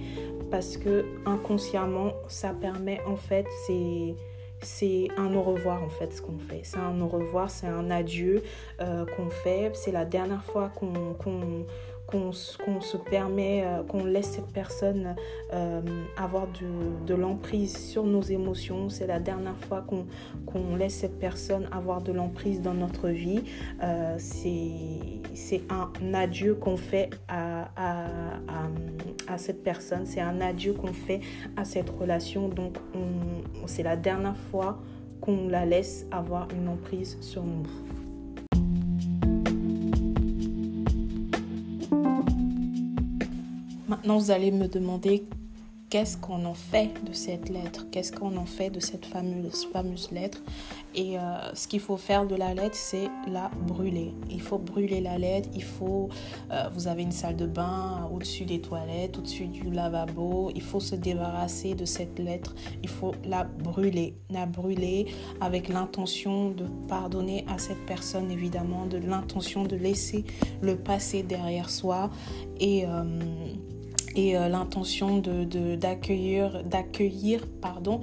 Parce 0.51 0.77
que 0.77 1.03
inconsciemment, 1.25 2.11
ça 2.27 2.49
permet 2.49 2.99
en 3.07 3.15
fait, 3.15 3.47
c'est 3.65 4.13
c'est 4.61 5.07
un 5.17 5.33
au 5.35 5.41
revoir 5.41 5.83
en 5.83 5.89
fait 5.89 6.13
ce 6.13 6.21
qu'on 6.21 6.39
fait. 6.39 6.61
C'est 6.63 6.77
un 6.77 6.99
au 7.01 7.07
revoir, 7.07 7.49
c'est 7.49 7.67
un 7.67 7.91
adieu 7.91 8.43
euh, 8.81 9.05
qu'on 9.05 9.29
fait. 9.29 9.71
C'est 9.73 9.91
la 9.91 10.05
dernière 10.05 10.43
fois 10.43 10.69
qu'on 10.69 11.65
qu'on 12.07 12.31
se 12.31 12.97
permet, 12.97 13.63
euh, 13.65 13.83
qu'on 13.83 14.05
laisse 14.05 14.31
cette 14.31 14.51
personne 14.51 15.15
euh, 15.53 15.81
avoir 16.17 16.47
de, 17.07 17.15
l'emprise 17.15 17.75
sur 17.77 18.03
nos 18.03 18.21
émotions. 18.21 18.89
C'est 18.89 19.07
la 19.07 19.19
dernière 19.19 19.57
fois 19.57 19.85
qu'on 20.45 20.75
laisse 20.75 20.95
cette 20.95 21.19
personne 21.19 21.67
avoir 21.71 22.01
de 22.01 22.11
l'emprise 22.11 22.61
dans 22.61 22.73
notre 22.73 23.09
vie. 23.09 23.41
Euh, 23.81 24.15
c'est 24.19 25.61
un 25.69 26.13
adieu 26.13 26.55
qu'on 26.55 26.77
fait 26.77 27.09
à, 27.27 27.69
à, 27.75 28.07
à, 29.27 29.37
cette 29.37 29.63
personne. 29.63 30.05
C'est 30.05 30.21
un 30.21 30.41
adieu 30.41 30.73
qu'on 30.73 30.93
fait 30.93 31.21
à 31.57 31.65
cette 31.65 31.89
relation. 31.89 32.49
Donc, 32.49 32.77
c'est 33.65 33.83
la 33.83 33.95
dernière 33.95 34.37
fois 34.51 34.79
qu'on 35.21 35.47
la 35.47 35.65
laisse 35.65 36.05
avoir 36.11 36.47
une 36.55 36.67
emprise 36.67 37.17
sur 37.21 37.43
nous. 37.43 37.65
Maintenant, 43.87 44.17
vous 44.17 44.31
allez 44.31 44.49
me 44.49 44.67
demander 44.67 45.25
qu'est-ce 45.91 46.17
qu'on 46.17 46.43
en 46.45 46.55
fait 46.55 46.91
de 47.05 47.13
cette 47.13 47.49
lettre, 47.49 47.85
qu'est-ce 47.91 48.11
qu'on 48.11 48.35
en 48.35 48.45
fait 48.47 48.71
de 48.71 48.79
cette 48.79 49.05
fameuse, 49.05 49.67
fameuse 49.71 50.09
lettre? 50.11 50.41
Et 50.95 51.19
euh, 51.19 51.53
ce 51.53 51.67
qu'il 51.67 51.79
faut 51.79 51.97
faire 51.97 52.25
de 52.25 52.35
la 52.35 52.55
lettre, 52.55 52.75
c'est 52.75 53.09
la 53.27 53.51
brûler. 53.67 54.11
Il 54.31 54.41
faut 54.41 54.57
brûler 54.57 55.01
la 55.01 55.19
lettre, 55.19 55.49
il 55.53 55.63
faut, 55.63 56.09
euh, 56.51 56.67
vous 56.73 56.87
avez 56.87 57.03
une 57.03 57.11
salle 57.11 57.35
de 57.35 57.45
bain 57.45 58.09
au-dessus 58.11 58.45
des 58.45 58.59
toilettes, 58.59 59.19
au-dessus 59.19 59.45
du 59.45 59.69
lavabo, 59.69 60.51
il 60.55 60.63
faut 60.63 60.79
se 60.79 60.95
débarrasser 60.95 61.75
de 61.75 61.85
cette 61.85 62.17
lettre, 62.17 62.55
il 62.81 62.89
faut 62.89 63.13
la 63.23 63.43
brûler, 63.43 64.15
la 64.31 64.47
brûler 64.47 65.05
avec 65.39 65.69
l'intention 65.69 66.49
de 66.49 66.65
pardonner 66.87 67.45
à 67.47 67.59
cette 67.59 67.85
personne, 67.85 68.31
évidemment, 68.31 68.87
de 68.87 68.97
l'intention 68.97 69.63
de 69.63 69.75
laisser 69.75 70.25
le 70.61 70.75
passé 70.75 71.21
derrière 71.21 71.69
soi 71.69 72.09
et... 72.59 72.87
Euh, 72.87 73.03
et 74.15 74.37
euh, 74.37 74.47
l'intention 74.47 75.17
de, 75.17 75.75
d'accueillir, 75.75 76.63
d'accueillir 76.63 77.45
pardon, 77.61 78.01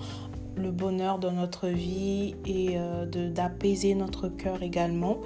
le 0.57 0.71
bonheur 0.71 1.19
dans 1.19 1.33
notre 1.33 1.69
vie 1.69 2.35
et 2.47 2.77
euh, 2.77 3.07
de, 3.07 3.29
d'apaiser 3.29 3.95
notre 3.95 4.29
cœur 4.29 4.63
également. 4.63 5.19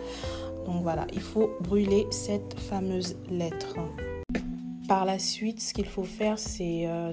Donc 0.67 0.83
voilà, 0.83 1.07
il 1.13 1.21
faut 1.21 1.51
brûler 1.61 2.07
cette 2.11 2.59
fameuse 2.59 3.17
lettre. 3.31 3.77
Par 4.89 5.05
la 5.05 5.19
suite, 5.19 5.61
ce 5.61 5.75
qu'il 5.75 5.87
faut 5.87 6.05
faire, 6.05 6.39
c'est, 6.39 6.87
euh, 6.87 7.13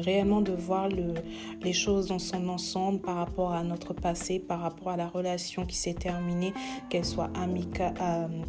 réellement 0.00 0.40
de 0.40 0.52
voir 0.52 0.88
le, 0.88 1.14
les 1.62 1.72
choses 1.72 2.08
dans 2.08 2.18
son 2.18 2.48
ensemble 2.48 3.00
par 3.00 3.16
rapport 3.16 3.52
à 3.52 3.62
notre 3.62 3.94
passé, 3.94 4.40
par 4.40 4.60
rapport 4.60 4.88
à 4.88 4.96
la 4.96 5.06
relation 5.06 5.64
qui 5.64 5.76
s'est 5.76 5.94
terminée, 5.94 6.52
qu'elle 6.90 7.04
soit 7.04 7.30
amica, 7.36 7.94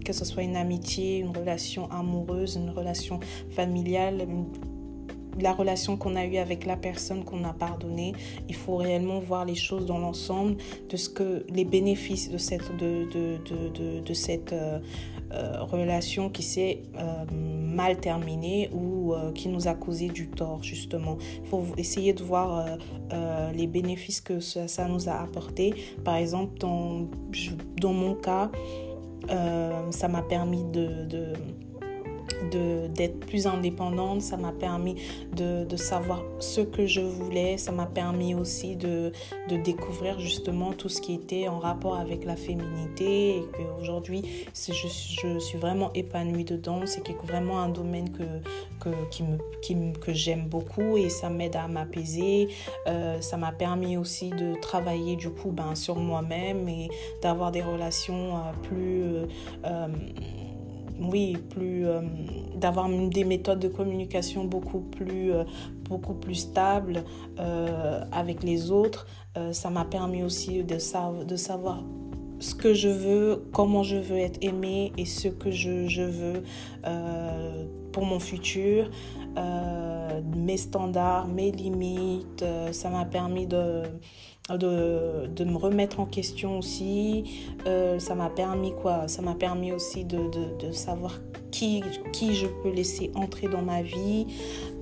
que 0.04 0.12
ce 0.12 0.26
soit 0.26 0.42
une 0.44 0.56
amitié, 0.56 1.20
une 1.20 1.38
relation 1.38 1.90
amoureuse, 1.92 2.56
une 2.56 2.72
relation 2.72 3.20
familiale, 3.52 4.28
la 5.40 5.54
relation 5.54 5.98
qu'on 5.98 6.16
a 6.16 6.26
eue 6.26 6.38
avec 6.38 6.66
la 6.66 6.78
personne 6.78 7.24
qu'on 7.24 7.44
a 7.44 7.54
pardonnée. 7.54 8.14
Il 8.50 8.56
faut 8.56 8.78
réellement 8.78 9.20
voir 9.20 9.46
les 9.46 9.56
choses 9.56 9.86
dans 9.86 9.98
l'ensemble 10.00 10.58
de 10.90 10.98
ce 10.98 11.10
que 11.10 11.46
les 11.50 11.66
bénéfices 11.66 12.30
de 12.30 12.38
cette, 12.38 12.76
de, 12.78 13.06
de, 13.14 13.38
de, 13.70 14.00
de 14.00 14.14
cette 14.14 14.54
euh, 15.34 15.44
euh, 15.44 15.64
relation 15.64 16.30
qui 16.30 16.44
s'est 16.44 16.84
euh, 16.98 17.26
mal 17.32 17.98
terminée 17.98 18.70
ou 18.74 19.14
qui 19.36 19.50
nous 19.50 19.68
a 19.68 19.74
causé 19.74 20.08
du 20.08 20.28
tort, 20.30 20.64
justement. 20.64 21.18
Il 21.44 21.50
faut 21.50 21.66
essayer 21.78 22.14
de 22.14 22.24
voir 22.24 22.66
les 23.54 23.68
bénéfices 23.68 24.22
que 24.22 24.40
ça, 24.40 24.88
nous 24.88 25.10
a 25.10 25.14
apporté. 25.14 25.74
Par 26.04 26.16
exemple, 26.16 26.58
dans 26.60 27.94
mon 27.94 28.16
cas, 28.16 28.52
ça 29.28 30.08
m'a 30.08 30.22
permis 30.22 30.64
de 30.64 31.34
d'être 32.52 33.20
plus 33.20 33.48
indépendante, 33.48 34.22
ça 34.22 34.38
m'a 34.38 34.52
permis 34.52 34.96
de, 35.36 35.66
de, 35.66 35.78
savoir 35.78 36.24
ce 36.40 36.62
que 36.62 36.86
je 36.86 37.02
voulais, 37.02 37.58
ça 37.58 37.72
m'a 37.72 37.86
permis 37.86 38.36
aussi 38.36 38.76
de, 38.76 39.12
de, 39.50 39.58
découvrir 39.58 40.20
justement 40.20 40.74
tout 40.74 40.90
ce 40.90 41.02
qui 41.02 41.14
était 41.14 41.48
en 41.48 41.60
rapport 41.60 41.96
avec 41.96 42.26
la 42.26 42.36
féminité 42.36 43.38
et 43.38 43.44
qu'aujourd'hui 43.54 44.24
je, 44.56 44.72
je 44.74 45.40
suis 45.40 45.58
vraiment 45.58 45.92
épanouie 45.94 46.44
dedans, 46.44 46.82
c'est 46.86 47.04
vraiment 47.24 47.62
un 47.62 47.70
domaine 47.70 48.12
que, 48.12 48.24
que, 48.80 48.90
qui 49.10 49.24
me, 49.24 49.38
qui, 49.62 49.76
que 50.00 50.14
j'aime 50.14 50.48
beaucoup 50.48 50.98
et 50.98 51.10
ça 51.10 51.30
m'aide 51.30 51.56
à 51.56 51.68
m'apaiser, 51.68 52.50
euh, 52.88 53.22
ça 53.22 53.38
m'a 53.38 53.52
permis 53.52 53.98
aussi 53.98 54.30
de 54.30 54.60
travailler 54.60 55.16
du 55.16 55.30
coup 55.30 55.52
ben, 55.52 55.76
sur 55.76 55.96
moi-même 55.96 56.68
et 56.68 56.90
d'avoir 57.22 57.52
des 57.52 57.62
relations 57.62 58.38
euh, 58.38 58.52
plus... 58.64 59.04
Euh, 59.66 59.88
oui, 61.04 61.38
plus 61.50 61.86
euh, 61.86 62.02
d'avoir 62.56 62.90
des 62.90 63.24
méthodes 63.24 63.60
de 63.60 63.68
communication 63.68 64.46
beaucoup 64.46 64.80
plus, 64.80 65.34
euh, 65.34 65.44
beaucoup 65.90 66.14
plus 66.14 66.36
stables 66.36 67.04
euh, 67.40 68.04
avec 68.12 68.44
les 68.44 68.72
autres. 68.72 69.06
ça 69.52 69.70
m'a 69.70 69.86
permis 69.86 70.24
aussi 70.24 70.64
de, 70.64 70.78
savoir 70.78 71.84
ce 72.40 72.54
que 72.56 72.74
je 72.74 72.90
veux, 72.90 73.44
comment 73.52 73.84
je 73.84 73.98
veux 73.98 74.18
être 74.18 74.38
aimée 74.42 74.92
et 74.98 75.06
ce 75.06 75.28
que 75.28 75.50
je 75.50 76.04
veux 76.04 76.44
pour 77.92 78.06
mon 78.06 78.20
futur, 78.20 78.92
mes 80.36 80.58
standards, 80.58 81.28
mes 81.28 81.52
limites. 81.52 82.46
ça 82.72 82.90
m'a 82.90 83.06
permis 83.06 83.48
de 83.48 83.84
de, 84.50 85.28
de, 85.28 85.44
me 85.46 85.58
remettre 85.58 86.00
en 86.00 86.06
question 86.06 86.60
aussi. 86.60 87.24
Euh, 87.66 87.98
ça 88.00 88.14
m'a 88.14 88.30
permis 88.30 88.74
quoi? 88.74 89.08
Ça 89.08 89.22
m'a 89.22 89.36
permis 89.36 89.72
aussi 89.72 90.04
de, 90.04 90.18
de, 90.18 90.68
de, 90.68 90.72
savoir 90.72 91.14
qui, 91.50 91.82
qui 92.12 92.34
je 92.34 92.48
peux 92.62 92.72
laisser 92.72 93.12
entrer 93.16 93.48
dans 93.48 93.62
ma 93.62 93.82
vie 93.82 94.28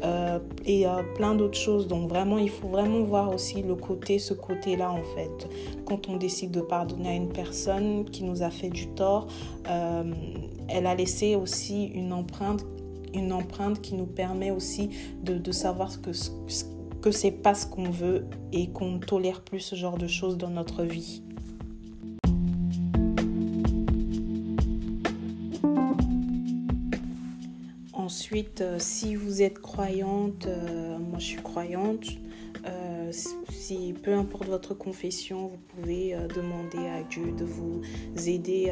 euh, 0.04 0.40
et 0.66 0.88
euh, 0.88 1.04
plein 1.16 1.36
d'autres 1.36 1.60
choses. 1.60 1.88
Donc 1.88 2.10
vraiment, 2.10 2.40
il 2.40 2.50
faut 2.50 2.70
vraiment 2.70 3.04
voir 3.04 3.34
aussi 3.34 3.62
le 3.62 3.76
côté, 3.76 4.18
ce 4.18 4.34
côté-là 4.34 4.92
en 4.92 5.04
fait. 5.16 5.48
Quand 5.86 6.10
on 6.10 6.18
décide 6.18 6.52
de 6.52 6.62
pardonner 6.62 7.10
à 7.10 7.14
une 7.14 7.32
personne 7.32 8.06
qui 8.06 8.24
nous 8.24 8.42
a 8.42 8.50
fait 8.50 8.70
du 8.70 8.88
tort, 8.88 9.28
elle 9.66 10.88
a 10.88 10.96
laissé 10.96 11.36
aussi 11.36 11.86
une 11.86 12.14
empreinte 12.14 12.66
une 13.14 13.34
empreinte 13.34 13.82
qui 13.82 13.96
nous 13.96 14.06
permet 14.06 14.52
aussi 14.52 14.90
de, 15.22 15.38
de 15.38 15.52
savoir 15.52 15.92
ce 15.92 15.98
que, 15.98 16.14
ce, 16.14 16.32
que 17.02 17.12
c'est 17.12 17.32
pas 17.32 17.56
ce 17.56 17.66
qu'on 17.66 17.90
veut 17.90 18.26
et 18.54 18.70
qu'on 18.70 18.92
ne 18.92 19.00
tolère 19.00 19.42
plus 19.42 19.60
ce 19.60 19.76
genre 19.76 19.98
de 19.98 20.08
choses 20.08 20.38
dans 20.38 20.52
notre 20.52 20.84
vie. 20.84 21.24
Ensuite, 27.94 28.62
euh, 28.62 28.78
si 28.80 29.16
vous 29.16 29.42
êtes 29.42 29.60
croyante, 29.60 30.46
euh, 30.46 30.98
moi 30.98 31.18
je 31.18 31.26
suis 31.26 31.42
croyante, 31.42 32.06
euh, 32.66 33.12
si 33.50 33.94
peu 34.04 34.14
importe 34.14 34.46
votre 34.48 34.74
confession, 34.74 35.48
vous 35.48 35.58
pouvez 35.58 36.16
demander 36.36 36.88
à 36.88 37.04
Dieu 37.04 37.32
de 37.32 37.46
vous 37.46 37.82
aider 38.28 38.72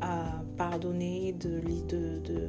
à, 0.00 0.42
pardonner, 0.56 1.32
de, 1.32 1.60
de, 1.60 2.18
de 2.18 2.48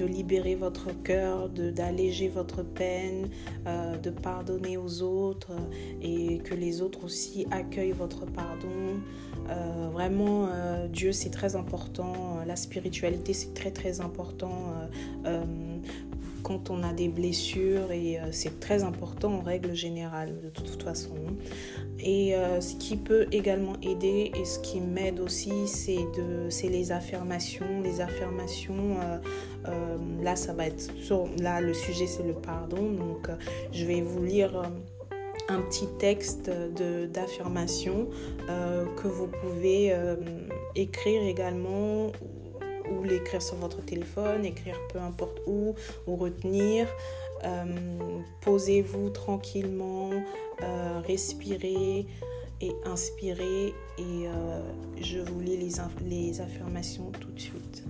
de 0.00 0.06
libérer 0.06 0.54
votre 0.54 0.90
cœur, 1.02 1.48
d'alléger 1.50 2.28
votre 2.28 2.62
peine, 2.62 3.28
euh, 3.66 3.96
de 3.98 4.10
pardonner 4.10 4.78
aux 4.78 5.02
autres 5.02 5.52
et 6.00 6.38
que 6.38 6.54
les 6.54 6.80
autres 6.80 7.04
aussi 7.04 7.46
accueillent 7.50 7.92
votre 7.92 8.24
pardon. 8.24 9.00
Euh, 9.50 9.88
vraiment, 9.92 10.48
euh, 10.50 10.88
Dieu, 10.88 11.12
c'est 11.12 11.30
très 11.30 11.54
important. 11.54 12.38
La 12.46 12.56
spiritualité, 12.56 13.34
c'est 13.34 13.52
très, 13.52 13.70
très 13.70 14.00
important 14.00 14.72
on 16.70 16.82
a 16.82 16.92
des 16.92 17.08
blessures 17.08 17.92
et 17.92 18.18
c'est 18.32 18.60
très 18.60 18.82
important 18.82 19.34
en 19.34 19.40
règle 19.40 19.74
générale 19.74 20.40
de 20.42 20.48
toute 20.48 20.82
façon. 20.82 21.14
Et 22.02 22.34
ce 22.60 22.76
qui 22.76 22.96
peut 22.96 23.26
également 23.30 23.74
aider 23.82 24.32
et 24.34 24.44
ce 24.44 24.58
qui 24.58 24.80
m'aide 24.80 25.20
aussi, 25.20 25.68
c'est 25.68 26.68
les 26.68 26.92
affirmations, 26.92 27.80
les 27.82 28.00
affirmations 28.00 28.96
euh, 29.68 29.96
là, 30.22 30.36
ça 30.36 30.52
va 30.52 30.66
être 30.66 30.80
sur, 31.02 31.28
là 31.38 31.60
le 31.60 31.74
sujet 31.74 32.06
c'est 32.06 32.22
le 32.22 32.34
pardon. 32.34 32.90
Donc, 32.90 33.28
euh, 33.28 33.34
je 33.72 33.84
vais 33.84 34.00
vous 34.00 34.24
lire 34.24 34.56
euh, 34.56 34.64
un 35.48 35.60
petit 35.62 35.86
texte 35.98 36.50
d'affirmation 37.12 38.08
que 38.46 39.08
vous 39.08 39.26
pouvez 39.26 39.92
écrire 40.76 41.22
également 41.22 42.12
ou 42.90 43.02
l'écrire 43.02 43.42
sur 43.42 43.56
votre 43.56 43.84
téléphone, 43.84 44.44
écrire 44.44 44.76
peu 44.92 44.98
importe 44.98 45.40
où, 45.46 45.74
ou 46.06 46.16
retenir. 46.16 46.86
Posez-vous 48.42 49.10
tranquillement, 49.10 50.10
respirez 51.06 52.06
et 52.60 52.72
inspirez 52.84 53.72
et 53.98 54.26
je 55.00 55.18
vous 55.18 55.40
lis 55.40 55.56
les, 55.56 55.72
les 56.10 56.40
affirmations 56.40 57.10
tout 57.18 57.30
de 57.30 57.40
suite. 57.40 57.84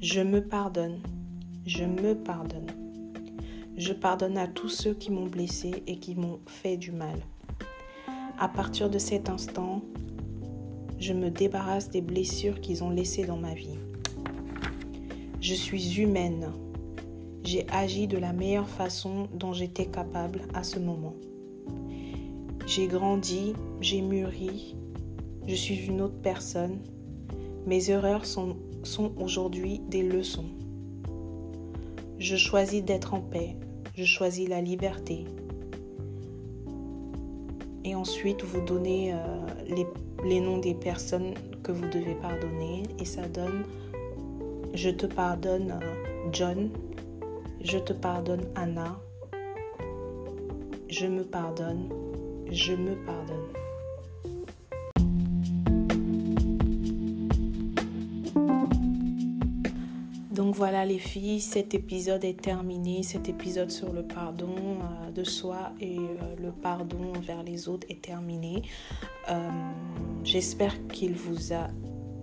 Je 0.00 0.20
me 0.20 0.40
pardonne. 0.40 1.00
Je 1.66 1.84
me 1.84 2.14
pardonne. 2.14 2.66
Je 3.76 3.92
pardonne 3.92 4.38
à 4.38 4.48
tous 4.48 4.70
ceux 4.70 4.94
qui 4.94 5.12
m'ont 5.12 5.26
blessé 5.26 5.82
et 5.86 5.98
qui 5.98 6.14
m'ont 6.14 6.40
fait 6.46 6.76
du 6.76 6.92
mal. 6.92 7.20
À 8.40 8.48
partir 8.48 8.88
de 8.88 8.98
cet 8.98 9.30
instant, 9.30 9.82
je 11.00 11.12
me 11.12 11.28
débarrasse 11.28 11.90
des 11.90 12.00
blessures 12.00 12.60
qu'ils 12.60 12.84
ont 12.84 12.90
laissées 12.90 13.24
dans 13.24 13.36
ma 13.36 13.52
vie. 13.52 13.78
Je 15.40 15.54
suis 15.54 16.00
humaine. 16.00 16.52
J'ai 17.42 17.66
agi 17.68 18.06
de 18.06 18.16
la 18.16 18.32
meilleure 18.32 18.68
façon 18.68 19.26
dont 19.34 19.52
j'étais 19.52 19.86
capable 19.86 20.42
à 20.54 20.62
ce 20.62 20.78
moment. 20.78 21.16
J'ai 22.64 22.86
grandi, 22.86 23.54
j'ai 23.80 24.02
mûri, 24.02 24.76
je 25.48 25.54
suis 25.56 25.86
une 25.86 26.00
autre 26.00 26.20
personne. 26.22 26.78
Mes 27.66 27.90
erreurs 27.90 28.24
sont, 28.24 28.56
sont 28.84 29.10
aujourd'hui 29.18 29.80
des 29.88 30.04
leçons. 30.04 30.50
Je 32.20 32.36
choisis 32.36 32.84
d'être 32.84 33.14
en 33.14 33.20
paix, 33.20 33.56
je 33.96 34.04
choisis 34.04 34.48
la 34.48 34.60
liberté. 34.60 35.24
Et 37.88 37.94
ensuite, 37.94 38.44
vous 38.44 38.60
donnez 38.60 39.14
euh, 39.14 39.16
les, 39.66 39.86
les 40.22 40.40
noms 40.40 40.58
des 40.58 40.74
personnes 40.74 41.32
que 41.62 41.72
vous 41.72 41.88
devez 41.88 42.14
pardonner. 42.16 42.82
Et 42.98 43.06
ça 43.06 43.26
donne, 43.26 43.64
je 44.74 44.90
te 44.90 45.06
pardonne 45.06 45.70
euh, 45.82 46.30
John, 46.30 46.68
je 47.62 47.78
te 47.78 47.94
pardonne 47.94 48.44
Anna, 48.56 49.00
je 50.90 51.06
me 51.06 51.22
pardonne, 51.22 51.88
je 52.50 52.74
me 52.74 52.94
pardonne. 53.06 53.67
Voilà 60.58 60.84
les 60.84 60.98
filles, 60.98 61.40
cet 61.40 61.72
épisode 61.72 62.24
est 62.24 62.40
terminé. 62.42 63.04
Cet 63.04 63.28
épisode 63.28 63.70
sur 63.70 63.92
le 63.92 64.02
pardon 64.02 64.56
euh, 64.56 65.12
de 65.12 65.22
soi 65.22 65.70
et 65.80 65.96
euh, 65.96 66.34
le 66.42 66.50
pardon 66.50 67.12
envers 67.16 67.44
les 67.44 67.68
autres 67.68 67.86
est 67.88 68.02
terminé. 68.02 68.62
Euh, 69.30 69.50
j'espère 70.24 70.74
qu'il 70.88 71.14
vous 71.14 71.52
a 71.52 71.68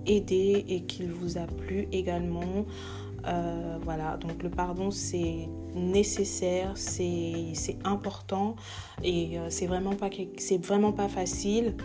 aidé 0.05 0.65
et 0.67 0.81
qu'il 0.81 1.13
vous 1.13 1.37
a 1.37 1.47
plu 1.47 1.87
également. 1.93 2.65
voilà, 3.83 4.17
donc 4.17 4.43
le 4.43 4.49
pardon 4.49 4.91
c'est 4.91 5.47
nécessaire, 5.73 6.73
c'est 6.75 7.77
important 7.85 8.57
et 9.01 9.37
c'est 9.49 9.67
vraiment 9.67 10.91
pas 10.91 11.07
facile. 11.07 11.75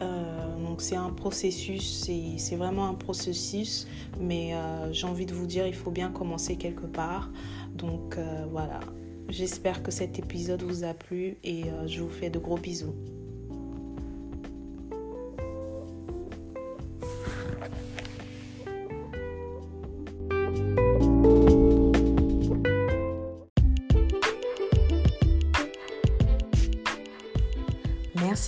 Euh, 0.00 0.56
donc 0.64 0.80
c'est 0.82 0.96
un 0.96 1.10
processus, 1.10 2.08
c'est 2.38 2.56
vraiment 2.56 2.88
un 2.88 2.94
processus, 2.94 3.86
mais 4.18 4.54
euh, 4.54 4.92
j'ai 4.92 5.06
envie 5.06 5.26
de 5.26 5.34
vous 5.34 5.46
dire, 5.46 5.66
il 5.66 5.74
faut 5.74 5.90
bien 5.90 6.10
commencer 6.10 6.56
quelque 6.56 6.86
part. 6.86 7.30
Donc 7.74 8.16
euh, 8.16 8.46
voilà, 8.50 8.80
j'espère 9.28 9.82
que 9.82 9.90
cet 9.90 10.18
épisode 10.18 10.62
vous 10.62 10.84
a 10.84 10.94
plu 10.94 11.36
et 11.44 11.64
je 11.86 12.00
vous 12.02 12.10
fais 12.10 12.30
de 12.30 12.38
gros 12.38 12.58
bisous. 12.58 12.94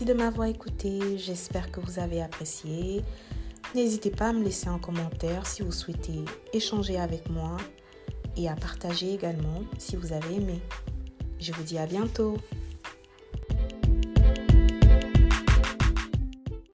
De 0.06 0.14
m'avoir 0.14 0.48
écouté, 0.48 1.16
j'espère 1.16 1.70
que 1.70 1.78
vous 1.78 2.00
avez 2.00 2.22
apprécié. 2.22 3.04
N'hésitez 3.72 4.10
pas 4.10 4.30
à 4.30 4.32
me 4.32 4.42
laisser 4.42 4.66
un 4.66 4.80
commentaire 4.80 5.46
si 5.46 5.62
vous 5.62 5.70
souhaitez 5.70 6.24
échanger 6.52 6.98
avec 6.98 7.30
moi 7.30 7.56
et 8.36 8.48
à 8.48 8.56
partager 8.56 9.14
également 9.14 9.62
si 9.78 9.94
vous 9.94 10.12
avez 10.12 10.34
aimé. 10.34 10.60
Je 11.38 11.52
vous 11.52 11.62
dis 11.62 11.78
à 11.78 11.86
bientôt. 11.86 12.36